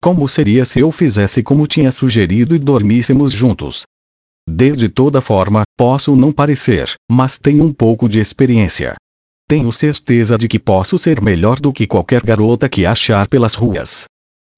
Como 0.02 0.28
seria 0.28 0.66
se 0.66 0.80
eu 0.80 0.92
fizesse 0.92 1.44
como 1.44 1.68
tinha 1.68 1.92
sugerido 1.92 2.56
e 2.56 2.60
dormíssemos 2.60 3.32
juntos? 3.32 3.84
De 4.50 4.90
toda 4.90 5.22
forma, 5.22 5.64
posso 5.78 6.16
não 6.16 6.32
parecer, 6.32 6.94
mas 7.10 7.38
tenho 7.38 7.64
um 7.64 7.72
pouco 7.72 8.10
de 8.10 8.20
experiência. 8.20 8.96
Tenho 9.48 9.72
certeza 9.72 10.38
de 10.38 10.48
que 10.48 10.58
posso 10.58 10.98
ser 10.98 11.22
melhor 11.22 11.60
do 11.60 11.72
que 11.72 11.86
qualquer 11.86 12.24
garota 12.24 12.68
que 12.68 12.86
achar 12.86 13.28
pelas 13.28 13.54
ruas. 13.54 14.06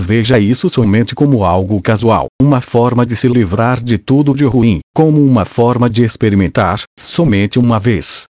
Veja 0.02 0.40
isso 0.40 0.70
somente 0.70 1.16
como 1.16 1.44
algo 1.44 1.82
casual, 1.82 2.28
uma 2.42 2.62
forma 2.62 3.06
de 3.06 3.16
se 3.16 3.28
livrar 3.28 3.82
de 3.82 3.98
tudo 3.98 4.34
de 4.34 4.46
ruim, 4.46 4.80
como 4.94 5.24
uma 5.24 5.46
forma 5.46 5.90
de 5.90 6.04
experimentar, 6.04 6.82
somente 7.00 7.58
uma 7.58 7.80
vez. 7.80 8.26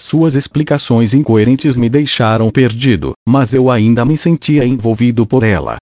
Suas 0.00 0.34
explicações 0.34 1.14
incoerentes 1.14 1.76
me 1.76 1.88
deixaram 1.88 2.50
perdido, 2.50 3.12
mas 3.26 3.54
eu 3.54 3.70
ainda 3.70 4.04
me 4.04 4.18
sentia 4.18 4.64
envolvido 4.64 5.26
por 5.26 5.42
ela. 5.42 5.78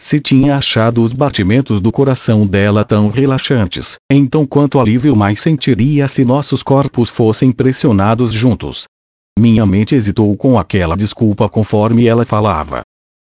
Se 0.00 0.20
tinha 0.20 0.56
achado 0.56 1.02
os 1.02 1.12
batimentos 1.12 1.80
do 1.80 1.90
coração 1.90 2.46
dela 2.46 2.84
tão 2.84 3.08
relaxantes, 3.08 3.96
então 4.10 4.46
quanto 4.46 4.78
alívio 4.78 5.16
mais 5.16 5.40
sentiria 5.40 6.06
se 6.06 6.24
nossos 6.24 6.62
corpos 6.62 7.08
fossem 7.08 7.50
pressionados 7.50 8.32
juntos. 8.32 8.84
Minha 9.38 9.66
mente 9.66 9.94
hesitou 9.94 10.34
com 10.36 10.58
aquela 10.58 10.96
desculpa 10.96 11.48
conforme 11.48 12.06
ela 12.06 12.24
falava. 12.24 12.82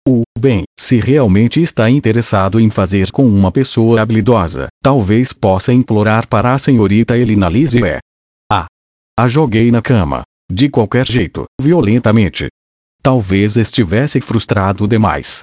O 0.10 0.22
bem, 0.40 0.64
se 0.80 0.96
realmente 1.02 1.62
está 1.62 1.90
interessado 1.90 2.62
em 2.62 2.70
fazer 2.70 3.12
com 3.12 3.26
uma 3.26 3.52
pessoa 3.52 4.00
habilidosa, 4.00 4.70
talvez 4.82 5.34
possa 5.34 5.74
implorar 5.74 6.30
para 6.30 6.54
a 6.54 6.58
senhorita 6.58 7.18
Elina 7.18 7.50
Lizzie. 7.50 7.82
A. 8.50 8.68
A 9.20 9.28
joguei 9.28 9.70
na 9.70 9.82
cama. 9.82 10.22
De 10.50 10.70
qualquer 10.70 11.06
jeito, 11.06 11.44
violentamente. 11.62 12.48
Talvez 13.04 13.58
estivesse 13.58 14.22
frustrado 14.22 14.88
demais. 14.88 15.42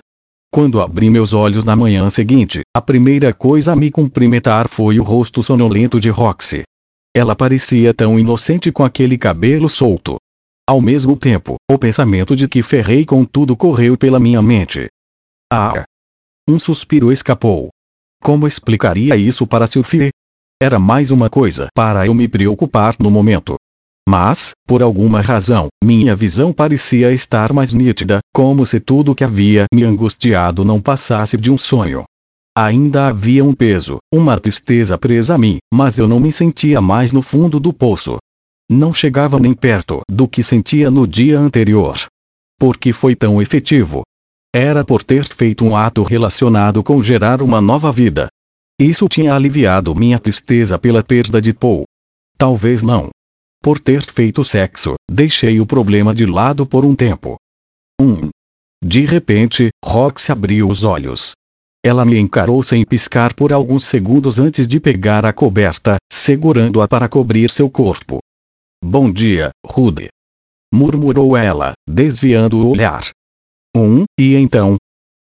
Quando 0.51 0.81
abri 0.81 1.11
meus 1.11 1.35
olhos 1.35 1.67
na 1.67 1.77
manhã 1.77 2.09
seguinte, 2.09 2.63
a 2.75 2.81
primeira 2.81 3.35
coisa 3.35 3.75
a 3.75 3.77
me 3.77 3.91
cumprimentar 3.91 4.67
foi 4.67 4.99
o 4.99 5.03
rosto 5.03 5.43
sonolento 5.43 6.01
de 6.01 6.09
Roxy. 6.09 6.63
Ela 7.15 7.37
parecia 7.37 7.93
tão 7.93 8.19
inocente 8.19 8.73
com 8.73 8.83
aquele 8.83 9.19
cabelo 9.19 9.69
solto. 9.69 10.17
Ao 10.67 10.81
mesmo 10.81 11.15
tempo, 11.15 11.57
o 11.71 11.79
pensamento 11.79 12.35
de 12.35 12.49
que 12.49 12.63
ferrei 12.63 13.05
com 13.05 13.23
tudo 13.23 13.55
correu 13.55 13.99
pela 13.99 14.19
minha 14.19 14.41
mente. 14.41 14.89
Ah! 15.53 15.85
Um 16.49 16.59
suspiro 16.59 17.13
escapou. 17.13 17.69
Como 18.23 18.47
explicaria 18.47 19.15
isso 19.15 19.47
para 19.47 19.67
Sylvie? 19.67 20.09
Era 20.63 20.79
mais 20.79 21.11
uma 21.11 21.29
coisa 21.29 21.67
para 21.75 22.07
eu 22.07 22.15
me 22.15 22.27
preocupar 22.27 22.97
no 22.99 23.11
momento. 23.11 23.57
Mas, 24.09 24.53
por 24.67 24.83
alguma 24.83 25.21
razão, 25.21 25.69
minha 25.83 26.17
visão 26.17 26.51
parecia 26.51 27.13
estar 27.13 27.53
mais 27.53 27.75
nítida, 27.75 28.21
como 28.35 28.65
se 28.65 28.81
tudo 28.81 29.15
que 29.15 29.25
havia 29.25 29.67
me 29.73 29.85
angustiado 29.85 30.65
não 30.65 30.81
passasse 30.81 31.37
de 31.37 31.51
um 31.51 31.59
sonho. 31.59 32.05
Ainda 32.57 33.09
havia 33.09 33.45
um 33.45 33.55
peso, 33.55 33.99
uma 34.13 34.41
tristeza 34.41 34.97
presa 34.97 35.35
a 35.35 35.39
mim, 35.39 35.59
mas 35.73 35.99
eu 35.99 36.09
não 36.09 36.21
me 36.21 36.33
sentia 36.33 36.81
mais 36.81 37.13
no 37.13 37.21
fundo 37.21 37.61
do 37.61 37.73
poço. 37.73 38.17
Não 38.71 38.93
chegava 38.93 39.39
nem 39.39 39.55
perto 39.55 40.01
do 40.11 40.27
que 40.27 40.43
sentia 40.43 40.91
no 40.91 41.07
dia 41.07 41.39
anterior. 41.39 41.97
Porque 42.59 42.93
foi 42.93 43.15
tão 43.15 43.41
efetivo. 43.41 44.03
Era 44.55 44.85
por 44.85 45.03
ter 45.03 45.25
feito 45.25 45.65
um 45.65 45.77
ato 45.77 46.03
relacionado 46.03 46.83
com 46.83 47.03
gerar 47.03 47.43
uma 47.43 47.61
nova 47.61 47.91
vida. 47.91 48.29
Isso 48.81 49.09
tinha 49.09 49.35
aliviado 49.35 49.95
minha 49.95 50.19
tristeza 50.19 50.79
pela 50.79 51.03
perda 51.03 51.41
de 51.41 51.53
Paul. 51.53 51.85
Talvez 52.37 52.83
não, 52.83 53.11
por 53.65 53.81
ter 53.81 54.03
feito 54.03 54.45
sexo, 54.45 54.93
deixei 55.11 55.59
o 55.59 55.65
problema 55.65 56.15
de 56.15 56.27
lado 56.27 56.67
por 56.67 56.85
um 56.85 56.95
tempo. 56.95 57.37
1. 57.99 58.05
Um. 58.05 58.29
De 58.85 59.07
repente, 59.07 59.71
Rox 59.83 60.29
abriu 60.29 60.69
os 60.69 60.85
olhos. 60.85 61.33
Ela 61.83 62.05
me 62.05 62.19
encarou 62.19 62.63
sem 62.63 62.85
piscar 62.85 63.33
por 63.33 63.55
alguns 63.55 63.87
segundos 63.87 64.39
antes 64.39 64.69
de 64.69 64.79
pegar 64.79 65.25
a 65.25 65.33
coberta, 65.33 65.97
segurando-a 66.13 66.87
para 66.87 67.09
cobrir 67.09 67.49
seu 67.49 67.71
corpo. 67.71 68.19
Bom 68.87 69.11
dia, 69.11 69.49
Rude. 69.67 70.09
Murmurou 70.71 71.35
ela, 71.35 71.73
desviando 71.89 72.59
o 72.59 72.73
olhar. 72.73 73.01
Um, 73.75 74.05
e 74.21 74.37
então? 74.37 74.77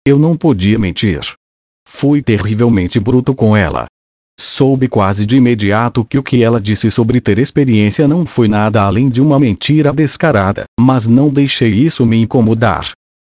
Eu 0.04 0.18
não 0.18 0.36
podia 0.36 0.76
mentir. 0.80 1.20
Fui 1.86 2.20
terrivelmente 2.20 2.98
bruto 2.98 3.32
com 3.36 3.56
ela. 3.56 3.86
Soube 4.36 4.88
quase 4.88 5.24
de 5.24 5.36
imediato 5.36 6.04
que 6.04 6.18
o 6.18 6.24
que 6.24 6.42
ela 6.42 6.60
disse 6.60 6.90
sobre 6.90 7.20
ter 7.20 7.38
experiência 7.38 8.08
não 8.08 8.26
foi 8.26 8.48
nada 8.48 8.82
além 8.82 9.08
de 9.08 9.20
uma 9.22 9.38
mentira 9.38 9.92
descarada, 9.92 10.64
mas 10.78 11.06
não 11.06 11.32
deixei 11.32 11.70
isso 11.70 12.04
me 12.04 12.20
incomodar. 12.20 12.90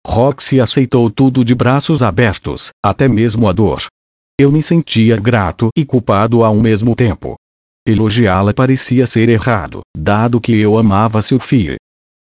Roxy 0.07 0.61
aceitou 0.61 1.11
tudo 1.11 1.45
de 1.45 1.53
braços 1.53 2.01
abertos, 2.01 2.71
até 2.81 3.09
mesmo 3.09 3.49
a 3.49 3.53
dor. 3.53 3.87
Eu 4.39 4.53
me 4.53 4.63
sentia 4.63 5.17
grato 5.17 5.69
e 5.77 5.85
culpado 5.85 6.45
ao 6.45 6.55
mesmo 6.55 6.95
tempo. 6.95 7.35
Elogiá-la 7.87 8.53
parecia 8.53 9.07
ser 9.09 9.29
errado, 9.29 9.81
dado 9.97 10.41
que 10.41 10.57
eu 10.57 10.79
amava 10.79 11.21
Sophie. 11.21 11.77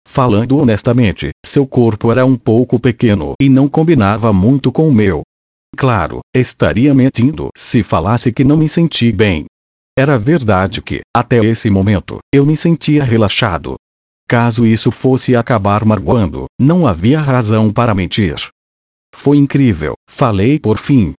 Falando 0.08 0.56
honestamente, 0.56 1.30
seu 1.44 1.66
corpo 1.66 2.10
era 2.10 2.24
um 2.24 2.34
pouco 2.34 2.80
pequeno 2.80 3.34
e 3.40 3.48
não 3.48 3.68
combinava 3.68 4.32
muito 4.32 4.72
com 4.72 4.88
o 4.88 4.92
meu. 4.92 5.22
Claro, 5.76 6.20
estaria 6.34 6.94
mentindo 6.94 7.48
se 7.56 7.82
falasse 7.82 8.32
que 8.32 8.42
não 8.42 8.56
me 8.56 8.68
senti 8.68 9.12
bem. 9.12 9.44
Era 9.98 10.18
verdade 10.18 10.80
que, 10.80 11.00
até 11.14 11.44
esse 11.44 11.68
momento, 11.68 12.18
eu 12.32 12.46
me 12.46 12.56
sentia 12.56 13.04
relaxado. 13.04 13.76
Caso 14.26 14.64
isso 14.64 14.90
fosse 14.90 15.36
acabar 15.36 15.84
magoando, 15.84 16.46
não 16.58 16.86
havia 16.86 17.20
razão 17.20 17.70
para 17.70 17.94
mentir. 17.94 18.48
Foi 19.14 19.36
incrível, 19.36 19.94
falei 20.08 20.58
por 20.58 20.78
fim. 20.78 21.12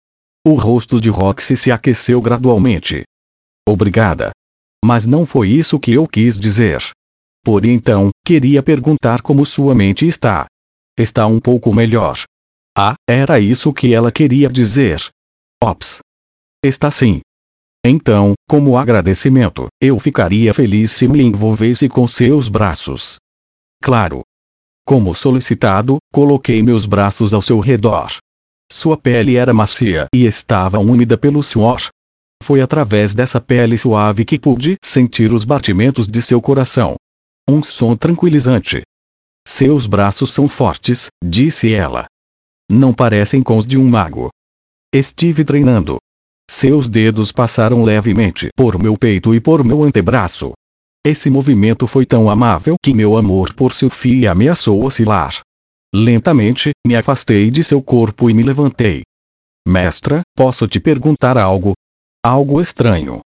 O 0.47 0.55
rosto 0.55 0.99
de 0.99 1.11
Roxy 1.11 1.57
se 1.57 1.71
aqueceu 1.71 2.23
gradualmente. 2.23 3.03
Obrigada. 3.71 4.33
Mas 4.85 5.07
não 5.07 5.25
foi 5.25 5.49
isso 5.49 5.79
que 5.79 5.93
eu 5.93 6.05
quis 6.09 6.41
dizer. 6.41 6.83
Por 7.45 7.65
então, 7.65 8.11
queria 8.27 8.63
perguntar 8.63 9.23
como 9.23 9.47
sua 9.47 9.77
mente 9.77 10.07
está. 10.07 10.47
Está 10.99 11.25
um 11.29 11.39
pouco 11.39 11.73
melhor. 11.73 12.19
Ah, 12.77 12.95
era 13.09 13.39
isso 13.39 13.73
que 13.73 13.95
ela 13.95 14.11
queria 14.11 14.49
dizer. 14.49 15.09
Ops. 15.63 16.01
Está 16.65 16.91
sim. 16.91 17.21
Então, 17.87 18.35
como 18.49 18.77
agradecimento, 18.77 19.69
eu 19.81 19.99
ficaria 20.01 20.53
feliz 20.53 20.91
se 20.91 21.07
me 21.07 21.23
envolvesse 21.23 21.89
com 21.89 22.09
seus 22.09 22.49
braços. 22.49 23.17
Claro. 23.83 24.23
Como 24.85 25.15
solicitado, 25.15 25.99
coloquei 26.13 26.61
meus 26.61 26.87
braços 26.87 27.33
ao 27.33 27.41
seu 27.41 27.61
redor. 27.61 28.11
Sua 28.71 28.97
pele 28.97 29.37
era 29.37 29.55
macia 29.55 30.07
e 30.13 30.27
estava 30.27 30.79
úmida 30.79 31.17
pelo 31.17 31.43
suor. 31.43 31.89
Foi 32.43 32.61
através 32.61 33.15
dessa 33.15 33.41
pele 33.41 33.77
suave 33.77 34.25
que 34.25 34.39
pude 34.39 34.77
sentir 34.83 35.33
os 35.33 35.45
batimentos 35.45 36.07
de 36.07 36.23
seu 36.23 36.41
coração. 36.41 36.97
Um 37.49 37.63
som 37.63 37.97
tranquilizante. 37.97 38.83
Seus 39.47 39.87
braços 39.87 40.33
são 40.33 40.49
fortes, 40.49 41.09
disse 41.25 41.73
ela 41.73 42.07
não 42.71 42.95
parecem 42.95 43.43
com 43.43 43.59
os 43.59 43.67
de 43.67 43.77
um 43.77 43.87
mago. 43.87 44.31
Estive 44.95 45.45
treinando. 45.45 45.99
Seus 46.49 46.89
dedos 46.89 47.33
passaram 47.33 47.83
levemente 47.83 48.49
por 48.57 48.81
meu 48.81 48.97
peito 48.97 49.35
e 49.35 49.41
por 49.41 49.65
meu 49.65 49.83
antebraço. 49.83 50.53
Esse 51.05 51.29
movimento 51.29 51.87
foi 51.87 52.07
tão 52.07 52.31
amável 52.31 52.77
que 52.83 52.95
meu 52.95 53.17
amor 53.17 53.55
por 53.55 53.73
Sophie 53.73 54.27
ameaçou 54.27 54.85
oscilar. 54.85 55.41
Lentamente, 55.93 56.71
me 56.87 56.95
afastei 56.95 57.51
de 57.51 57.65
seu 57.65 57.83
corpo 57.83 58.31
e 58.31 58.35
me 58.35 58.43
levantei. 58.43 59.03
Mestra, 59.67 60.23
posso 60.37 60.69
te 60.69 60.79
perguntar 60.79 61.37
algo? 61.37 61.73
Algo 62.25 62.61
estranho. 62.61 63.21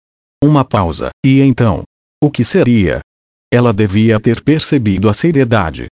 Uma 0.42 0.64
pausa, 0.64 1.10
e 1.24 1.40
então? 1.40 1.82
O 2.22 2.30
que 2.30 2.44
seria? 2.44 3.00
Ela 3.52 3.72
devia 3.72 4.18
ter 4.18 4.42
percebido 4.42 5.08
a 5.08 5.14
seriedade, 5.14 5.86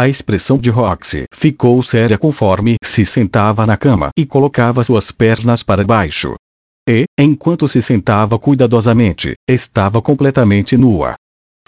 a 0.00 0.08
expressão 0.08 0.56
de 0.56 0.70
Roxy 0.70 1.24
ficou 1.30 1.82
séria 1.82 2.16
conforme 2.16 2.76
se 2.82 3.04
sentava 3.04 3.66
na 3.66 3.76
cama 3.76 4.08
e 4.16 4.24
colocava 4.24 4.82
suas 4.82 5.12
pernas 5.12 5.62
para 5.62 5.84
baixo. 5.84 6.36
E, 6.88 7.04
enquanto 7.20 7.68
se 7.68 7.82
sentava 7.82 8.38
cuidadosamente, 8.38 9.34
estava 9.46 10.00
completamente 10.00 10.74
nua. 10.74 11.16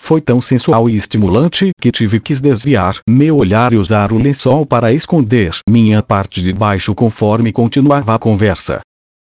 Foi 0.00 0.18
tão 0.18 0.40
sensual 0.40 0.88
e 0.88 0.96
estimulante 0.96 1.72
que 1.78 1.92
tive 1.92 2.18
que 2.18 2.32
desviar 2.40 3.00
meu 3.06 3.36
olhar 3.36 3.74
e 3.74 3.76
usar 3.76 4.14
o 4.14 4.18
lençol 4.18 4.64
para 4.64 4.94
esconder 4.94 5.54
minha 5.68 6.02
parte 6.02 6.40
de 6.40 6.54
baixo 6.54 6.94
conforme 6.94 7.52
continuava 7.52 8.14
a 8.14 8.18
conversa. 8.18 8.80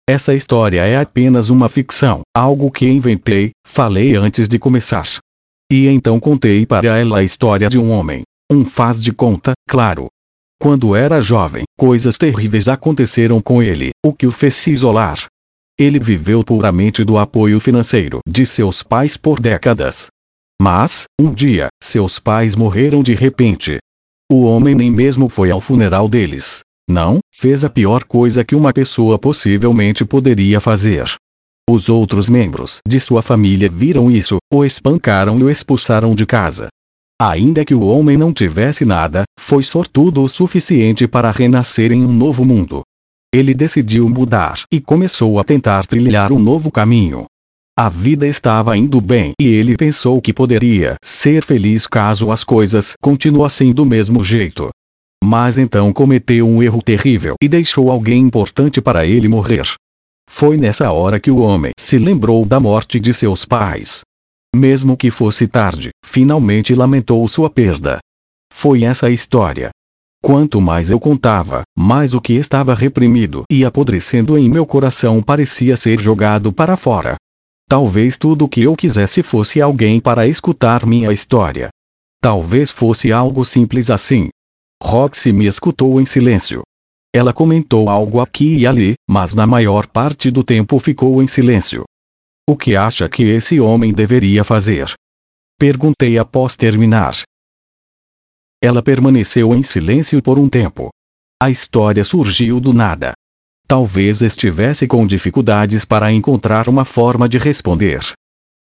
Essa 0.08 0.36
história 0.36 0.86
é 0.86 0.98
apenas 0.98 1.50
uma 1.50 1.68
ficção, 1.68 2.22
algo 2.36 2.70
que 2.70 2.88
inventei, 2.88 3.50
falei 3.66 4.16
antes 4.16 4.48
de 4.48 4.60
começar. 4.60 5.18
E 5.72 5.88
então 5.88 6.20
contei 6.20 6.64
para 6.64 7.00
ela 7.00 7.20
a 7.20 7.24
história 7.24 7.68
de 7.68 7.80
um 7.80 7.90
homem, 7.90 8.22
um 8.52 8.64
faz 8.64 9.02
de 9.02 9.12
conta, 9.12 9.54
claro. 9.68 10.06
Quando 10.62 10.96
era 10.96 11.22
jovem, 11.22 11.64
coisas 11.76 12.20
terríveis 12.20 12.68
aconteceram 12.68 13.42
com 13.42 13.64
ele, 13.64 13.90
o 14.06 14.14
que 14.14 14.28
o 14.28 14.32
fez 14.32 14.54
se 14.54 14.72
isolar. 14.72 15.26
Ele 15.78 16.00
viveu 16.00 16.44
puramente 16.44 17.04
do 17.04 17.18
apoio 17.18 17.60
financeiro 17.60 18.20
de 18.28 18.46
seus 18.46 18.84
pais 18.84 19.18
por 19.18 19.40
décadas. 19.40 20.08
Mas, 20.62 21.06
um 21.20 21.34
dia, 21.34 21.68
seus 21.82 22.20
pais 22.20 22.54
morreram 22.54 23.02
de 23.02 23.16
repente. 23.16 23.80
O 24.32 24.44
homem 24.44 24.76
nem 24.76 24.92
mesmo 24.92 25.28
foi 25.30 25.50
ao 25.50 25.60
funeral 25.60 26.08
deles. 26.08 26.62
Não, 26.88 27.20
fez 27.34 27.64
a 27.64 27.70
pior 27.70 28.04
coisa 28.04 28.44
que 28.44 28.56
uma 28.56 28.72
pessoa 28.72 29.18
possivelmente 29.18 30.06
poderia 30.06 30.62
fazer. 30.62 31.06
Os 31.68 31.90
outros 31.90 32.30
membros 32.30 32.78
de 32.88 33.00
sua 33.00 33.24
família 33.24 33.68
viram 33.68 34.12
isso, 34.12 34.38
o 34.54 34.64
espancaram 34.64 35.40
e 35.40 35.44
o 35.44 35.50
expulsaram 35.50 36.14
de 36.14 36.26
casa. 36.26 36.68
Ainda 37.20 37.66
que 37.66 37.74
o 37.74 37.82
homem 37.82 38.18
não 38.18 38.32
tivesse 38.32 38.86
nada, 38.86 39.24
foi 39.40 39.64
sortudo 39.64 40.22
o 40.22 40.30
suficiente 40.30 41.08
para 41.08 41.32
renascer 41.32 41.92
em 41.92 42.04
um 42.04 42.12
novo 42.12 42.46
mundo. 42.46 42.84
Ele 43.34 43.54
decidiu 43.54 44.08
mudar 44.08 44.64
e 44.72 44.80
começou 44.80 45.40
a 45.40 45.44
tentar 45.44 45.88
trilhar 45.88 46.32
um 46.32 46.40
novo 46.40 46.70
caminho. 46.70 47.26
A 47.78 47.90
vida 47.90 48.28
estava 48.28 48.78
indo 48.78 49.02
bem 49.02 49.34
e 49.42 49.46
ele 49.46 49.76
pensou 49.76 50.22
que 50.22 50.32
poderia 50.32 50.96
ser 51.04 51.44
feliz 51.44 51.88
caso 51.88 52.32
as 52.32 52.44
coisas 52.44 52.94
continuassem 53.02 53.74
do 53.74 53.86
mesmo 53.86 54.24
jeito. 54.24 54.70
Mas 55.26 55.58
então 55.58 55.92
cometeu 55.92 56.48
um 56.48 56.62
erro 56.62 56.84
terrível 56.84 57.34
e 57.42 57.48
deixou 57.48 57.90
alguém 57.90 58.22
importante 58.22 58.80
para 58.80 59.08
ele 59.08 59.28
morrer. 59.28 59.64
Foi 60.30 60.56
nessa 60.56 60.92
hora 60.92 61.20
que 61.20 61.32
o 61.32 61.40
homem 61.40 61.72
se 61.80 61.98
lembrou 61.98 62.46
da 62.46 62.60
morte 62.60 63.00
de 63.00 63.12
seus 63.12 63.44
pais. 63.44 64.02
Mesmo 64.56 64.96
que 64.96 65.10
fosse 65.10 65.48
tarde, 65.48 65.90
finalmente 66.06 66.76
lamentou 66.76 67.28
sua 67.28 67.50
perda. 67.50 67.98
Foi 68.54 68.84
essa 68.84 69.08
a 69.08 69.10
história. 69.10 69.72
Quanto 70.24 70.62
mais 70.62 70.92
eu 70.92 71.00
contava, 71.00 71.64
mais 71.76 72.14
o 72.14 72.22
que 72.22 72.34
estava 72.34 72.76
reprimido 72.76 73.46
e 73.52 73.66
apodrecendo 73.66 74.38
em 74.38 74.48
meu 74.48 74.64
coração 74.64 75.24
parecia 75.24 75.76
ser 75.76 76.00
jogado 76.00 76.54
para 76.54 76.76
fora. 76.76 77.16
Talvez 77.68 78.16
tudo 78.16 78.46
o 78.46 78.50
que 78.50 78.62
eu 78.62 78.76
quisesse 78.76 79.24
fosse 79.24 79.60
alguém 79.60 80.00
para 80.00 80.28
escutar 80.28 80.86
minha 80.86 81.12
história. 81.12 81.70
Talvez 82.22 82.70
fosse 82.70 83.12
algo 83.12 83.44
simples 83.44 83.90
assim. 83.90 84.30
Roxy 84.82 85.32
me 85.32 85.46
escutou 85.46 86.00
em 86.00 86.06
silêncio. 86.06 86.62
Ela 87.14 87.34
comentou 87.34 87.90
algo 87.90 88.20
aqui 88.20 88.58
e 88.58 88.68
ali, 88.68 88.96
mas 89.10 89.34
na 89.34 89.48
maior 89.48 89.88
parte 89.88 90.30
do 90.30 90.44
tempo 90.44 90.78
ficou 90.80 91.24
em 91.24 91.28
silêncio. 91.28 91.84
O 92.48 92.56
que 92.58 92.76
acha 92.76 93.08
que 93.10 93.24
esse 93.24 93.60
homem 93.60 93.94
deveria 93.94 94.44
fazer? 94.44 94.94
Perguntei 95.58 96.18
após 96.18 96.56
terminar. 96.56 97.16
Ela 98.62 98.84
permaneceu 98.84 99.56
em 99.56 99.64
silêncio 99.64 100.22
por 100.22 100.38
um 100.38 100.50
tempo. 100.50 100.90
A 101.42 101.50
história 101.50 102.04
surgiu 102.04 102.60
do 102.60 102.74
nada. 102.74 103.14
Talvez 103.68 104.22
estivesse 104.22 104.86
com 104.88 105.08
dificuldades 105.08 105.86
para 105.86 106.12
encontrar 106.12 106.70
uma 106.70 106.86
forma 106.86 107.28
de 107.28 107.38
responder. 107.38 108.02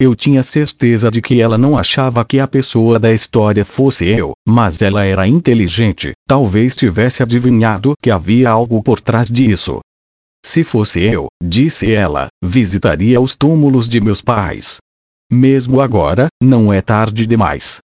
Eu 0.03 0.15
tinha 0.15 0.43
certeza 0.43 1.11
de 1.11 1.21
que 1.21 1.43
ela 1.43 1.59
não 1.59 1.77
achava 1.77 2.25
que 2.25 2.41
a 2.41 2.49
pessoa 2.49 2.99
da 2.99 3.13
história 3.13 3.67
fosse 3.67 4.07
eu, 4.07 4.33
mas 4.49 4.81
ela 4.81 5.05
era 5.05 5.29
inteligente, 5.29 6.13
talvez 6.27 6.75
tivesse 6.75 7.23
adivinhado 7.23 7.93
que 8.03 8.11
havia 8.11 8.49
algo 8.49 8.83
por 8.83 8.99
trás 8.99 9.29
disso. 9.29 9.81
Se 10.43 10.65
fosse 10.65 11.03
eu, 11.03 11.27
disse 11.45 11.93
ela, 11.93 12.29
visitaria 12.43 13.21
os 13.21 13.35
túmulos 13.35 13.91
de 13.91 14.01
meus 14.01 14.23
pais. 14.23 14.79
Mesmo 15.31 15.83
agora, 15.83 16.29
não 16.43 16.73
é 16.73 16.81
tarde 16.81 17.27
demais. 17.27 17.81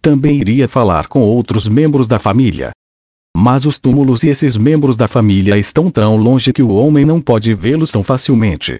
Também 0.00 0.36
iria 0.36 0.68
falar 0.68 1.08
com 1.08 1.18
outros 1.18 1.66
membros 1.66 2.06
da 2.06 2.20
família. 2.20 2.70
Mas 3.36 3.66
os 3.66 3.76
túmulos 3.76 4.22
e 4.22 4.28
esses 4.28 4.56
membros 4.56 4.96
da 4.96 5.08
família 5.08 5.58
estão 5.58 5.90
tão 5.90 6.16
longe 6.16 6.52
que 6.52 6.62
o 6.62 6.70
homem 6.70 7.04
não 7.04 7.20
pode 7.20 7.52
vê-los 7.54 7.90
tão 7.90 8.04
facilmente. 8.04 8.76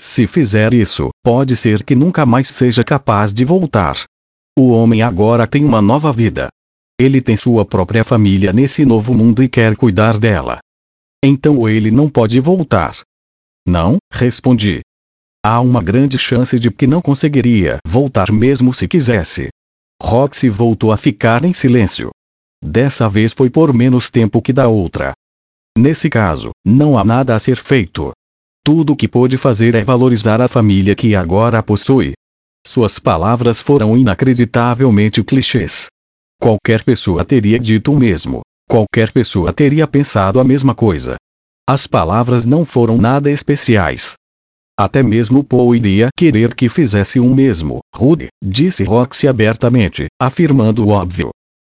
Se 0.00 0.26
fizer 0.26 0.74
isso, 0.74 1.08
pode 1.24 1.56
ser 1.56 1.82
que 1.82 1.94
nunca 1.94 2.26
mais 2.26 2.48
seja 2.48 2.84
capaz 2.84 3.32
de 3.32 3.44
voltar. 3.44 4.04
O 4.58 4.70
homem 4.70 5.02
agora 5.02 5.46
tem 5.46 5.64
uma 5.64 5.80
nova 5.80 6.12
vida. 6.12 6.48
Ele 6.98 7.20
tem 7.20 7.36
sua 7.36 7.64
própria 7.64 8.04
família 8.04 8.52
nesse 8.52 8.84
novo 8.84 9.14
mundo 9.14 9.42
e 9.42 9.48
quer 9.48 9.76
cuidar 9.76 10.18
dela. 10.18 10.58
Então 11.22 11.68
ele 11.68 11.90
não 11.90 12.08
pode 12.08 12.38
voltar. 12.40 12.92
Não, 13.66 13.96
respondi. 14.12 14.80
Há 15.44 15.60
uma 15.60 15.82
grande 15.82 16.18
chance 16.18 16.58
de 16.58 16.70
que 16.70 16.86
não 16.86 17.02
conseguiria 17.02 17.78
voltar 17.86 18.32
mesmo 18.32 18.72
se 18.72 18.88
quisesse. 18.88 19.48
Roxy 20.02 20.48
voltou 20.48 20.92
a 20.92 20.96
ficar 20.96 21.44
em 21.44 21.54
silêncio. 21.54 22.10
Dessa 22.62 23.08
vez 23.08 23.32
foi 23.32 23.50
por 23.50 23.72
menos 23.72 24.10
tempo 24.10 24.42
que 24.42 24.52
da 24.52 24.68
outra. 24.68 25.12
Nesse 25.76 26.08
caso, 26.08 26.50
não 26.64 26.98
há 26.98 27.04
nada 27.04 27.34
a 27.34 27.38
ser 27.38 27.56
feito. 27.56 28.12
Tudo 28.66 28.94
o 28.94 28.96
que 28.96 29.06
pôde 29.06 29.36
fazer 29.36 29.76
é 29.76 29.84
valorizar 29.84 30.40
a 30.40 30.48
família 30.48 30.96
que 30.96 31.14
agora 31.14 31.62
possui. 31.62 32.14
Suas 32.66 32.98
palavras 32.98 33.60
foram 33.60 33.96
inacreditavelmente 33.96 35.22
clichês. 35.22 35.86
Qualquer 36.42 36.82
pessoa 36.82 37.24
teria 37.24 37.60
dito 37.60 37.92
o 37.92 37.96
mesmo. 37.96 38.40
Qualquer 38.68 39.12
pessoa 39.12 39.52
teria 39.52 39.86
pensado 39.86 40.40
a 40.40 40.44
mesma 40.44 40.74
coisa. 40.74 41.14
As 41.64 41.86
palavras 41.86 42.44
não 42.44 42.64
foram 42.64 42.98
nada 42.98 43.30
especiais. 43.30 44.14
Até 44.76 45.00
mesmo 45.00 45.44
Paul 45.44 45.72
iria 45.76 46.08
querer 46.18 46.52
que 46.52 46.68
fizesse 46.68 47.20
o 47.20 47.32
mesmo. 47.32 47.78
Rude, 47.94 48.26
disse 48.44 48.82
Roxy 48.82 49.28
abertamente, 49.28 50.06
afirmando 50.20 50.84
o 50.84 50.88
óbvio. 50.88 51.30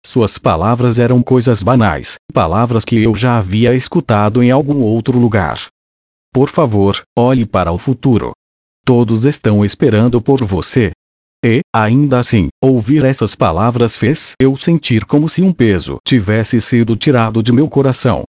Suas 0.07 0.39
palavras 0.39 0.99
eram 0.99 1.23
coisas 1.23 1.63
banais, 1.63 2.15
palavras 2.33 2.83
que 2.83 3.03
eu 3.03 3.15
já 3.15 3.37
havia 3.37 3.75
escutado 3.75 4.43
em 4.43 4.51
algum 4.51 4.81
outro 4.81 5.19
lugar. 5.19 5.69
Por 6.33 6.49
favor, 6.49 7.03
olhe 7.17 7.47
para 7.47 7.73
o 7.73 7.79
futuro. 7.79 8.33
Todos 8.85 9.25
estão 9.25 9.65
esperando 9.65 10.21
por 10.21 10.45
você, 10.45 10.93
e, 11.45 11.61
ainda 11.73 12.19
assim, 12.19 12.49
ouvir 12.63 13.05
essas 13.05 13.37
palavras 13.37 13.97
fez 13.97 14.33
eu 14.41 14.57
sentir 14.57 15.05
como 15.05 15.29
se 15.29 15.41
um 15.41 15.53
peso 15.53 15.99
tivesse 16.05 16.61
sido 16.61 16.97
tirado 16.97 17.43
de 17.43 17.53
meu 17.53 17.69
coração. 17.69 18.25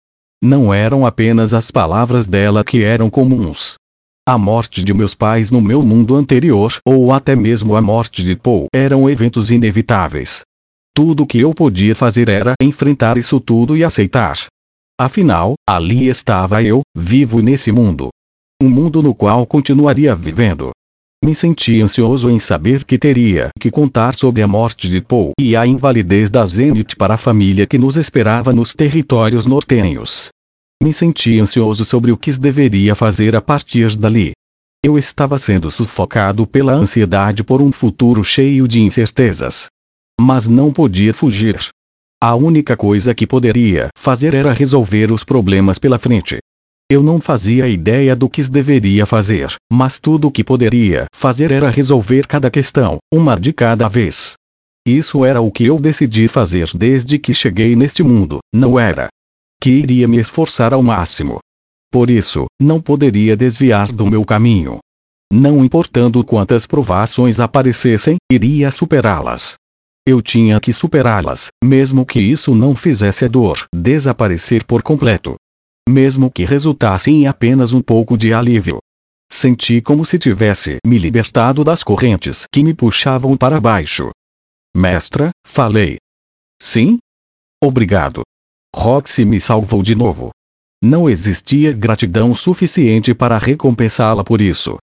Não 0.43 0.73
eram 0.73 1.05
apenas 1.05 1.53
as 1.53 1.71
palavras 1.71 2.27
dela 2.27 2.65
que 2.65 2.83
eram 2.83 3.11
comuns. 3.11 3.75
A 4.27 4.39
morte 4.39 4.83
de 4.83 4.95
meus 4.95 5.15
pais 5.15 5.51
no 5.51 5.61
meu 5.61 5.83
mundo 5.83 6.15
anterior, 6.15 6.79
ou 6.87 7.13
até 7.13 7.37
mesmo 7.37 7.77
a 7.77 7.83
morte 7.83 8.25
de 8.25 8.35
Paul, 8.35 8.69
eram 8.75 9.09
eventos 9.09 9.51
inevitáveis. 9.51 10.41
Tudo 10.95 11.25
o 11.25 11.27
que 11.27 11.41
eu 11.41 11.53
podia 11.53 11.95
fazer 11.95 12.31
era 12.31 12.55
enfrentar 12.61 13.19
isso 13.19 13.39
tudo 13.39 13.77
e 13.77 13.85
aceitar. 13.85 14.47
Afinal, 15.01 15.55
ali 15.69 16.09
estava 16.09 16.63
eu, 16.63 16.83
vivo 16.97 17.43
nesse 17.43 17.73
mundo. 17.73 18.11
Um 18.63 18.71
mundo 18.71 19.03
no 19.03 19.13
qual 19.13 19.45
continuaria 19.45 20.15
vivendo. 20.15 20.71
Me 21.25 21.35
senti 21.35 21.83
ansioso 21.83 22.31
em 22.31 22.39
saber 22.39 22.85
que 22.85 22.97
teria 22.97 23.49
que 23.59 23.73
contar 23.73 24.15
sobre 24.15 24.41
a 24.41 24.47
morte 24.47 24.89
de 24.89 25.01
Paul 25.01 25.33
e 25.41 25.57
a 25.57 25.67
invalidez 25.67 26.31
da 26.31 26.47
Zenith 26.47 26.95
para 26.97 27.15
a 27.15 27.19
família 27.19 27.67
que 27.67 27.77
nos 27.77 27.97
esperava 27.97 28.53
nos 28.53 28.73
territórios 28.73 29.47
nortenhos. 29.47 30.29
Me 30.81 30.95
senti 30.95 31.41
ansioso 31.41 31.85
sobre 31.85 32.13
o 32.13 32.17
que 32.17 32.31
deveria 32.39 32.95
fazer 32.95 33.35
a 33.35 33.41
partir 33.41 33.97
dali. 33.97 34.31
Eu 34.85 34.97
estava 34.97 35.39
sendo 35.39 35.73
sufocado 35.73 36.47
pela 36.47 36.73
ansiedade 36.73 37.43
por 37.43 37.61
um 37.61 37.73
futuro 37.73 38.23
cheio 38.23 38.69
de 38.69 38.81
incertezas. 38.81 39.67
Mas 40.21 40.47
não 40.47 40.73
podia 40.73 41.13
fugir. 41.13 41.59
A 42.23 42.35
única 42.35 42.77
coisa 42.77 43.15
que 43.15 43.27
poderia 43.27 43.89
fazer 43.97 44.35
era 44.35 44.53
resolver 44.53 45.13
os 45.13 45.23
problemas 45.25 45.79
pela 45.79 45.99
frente. 45.99 46.39
Eu 46.91 47.03
não 47.03 47.21
fazia 47.21 47.67
ideia 47.67 48.15
do 48.15 48.29
que 48.29 48.43
deveria 48.43 49.07
fazer, 49.07 49.55
mas 49.73 49.99
tudo 49.99 50.29
o 50.29 50.31
que 50.31 50.45
poderia 50.45 51.07
fazer 51.15 51.51
era 51.51 51.71
resolver 51.71 52.27
cada 52.27 52.51
questão, 52.51 52.99
uma 53.13 53.37
de 53.41 53.53
cada 53.53 53.89
vez. 53.89 54.35
Isso 54.87 55.25
era 55.25 55.41
o 55.41 55.51
que 55.51 55.65
eu 55.65 55.79
decidi 55.79 56.29
fazer 56.29 56.71
desde 56.75 57.19
que 57.19 57.35
cheguei 57.35 57.75
neste 57.75 58.03
mundo, 58.03 58.41
não 58.55 58.79
era? 58.79 59.09
Que 59.61 59.71
iria 59.71 60.07
me 60.07 60.19
esforçar 60.19 60.75
ao 60.75 60.83
máximo. 60.83 61.39
Por 61.91 62.11
isso, 62.11 62.45
não 62.61 62.83
poderia 62.83 63.35
desviar 63.35 63.91
do 63.91 64.05
meu 64.05 64.23
caminho. 64.25 64.79
Não 65.33 65.65
importando 65.65 66.23
quantas 66.23 66.67
provações 66.67 67.41
aparecessem, 67.41 68.17
iria 68.31 68.71
superá-las. 68.71 69.55
Eu 70.07 70.21
tinha 70.21 70.61
que 70.61 70.73
superá-las, 70.73 71.49
mesmo 71.63 72.05
que 72.05 72.21
isso 72.21 72.55
não 72.55 72.77
fizesse 72.77 73.25
a 73.25 73.29
dor 73.29 73.67
desaparecer 73.75 74.65
por 74.65 74.83
completo 74.83 75.37
mesmo 75.89 76.31
que 76.31 76.45
resultasse 76.45 77.11
em 77.11 77.27
apenas 77.27 77.73
um 77.73 77.83
pouco 77.83 78.17
de 78.17 78.33
alívio. 78.33 78.79
Senti 79.31 79.81
como 79.81 80.05
se 80.05 80.19
tivesse 80.19 80.79
me 80.87 80.99
libertado 80.99 81.65
das 81.65 81.83
correntes 81.83 82.45
que 82.53 82.63
me 82.63 82.75
puxavam 82.75 83.37
para 83.37 83.61
baixo. 83.61 84.11
Mestra, 84.77 85.31
falei. 85.47 85.97
Sim? 86.61 86.99
Obrigado. 87.63 88.23
Roxy 88.75 89.25
me 89.25 89.41
salvou 89.41 89.83
de 89.83 89.95
novo. 89.95 90.31
Não 90.83 91.09
existia 91.09 91.73
gratidão 91.73 92.35
suficiente 92.35 93.15
para 93.15 93.39
recompensá-la 93.39 94.23
por 94.23 94.41
isso. 94.41 94.77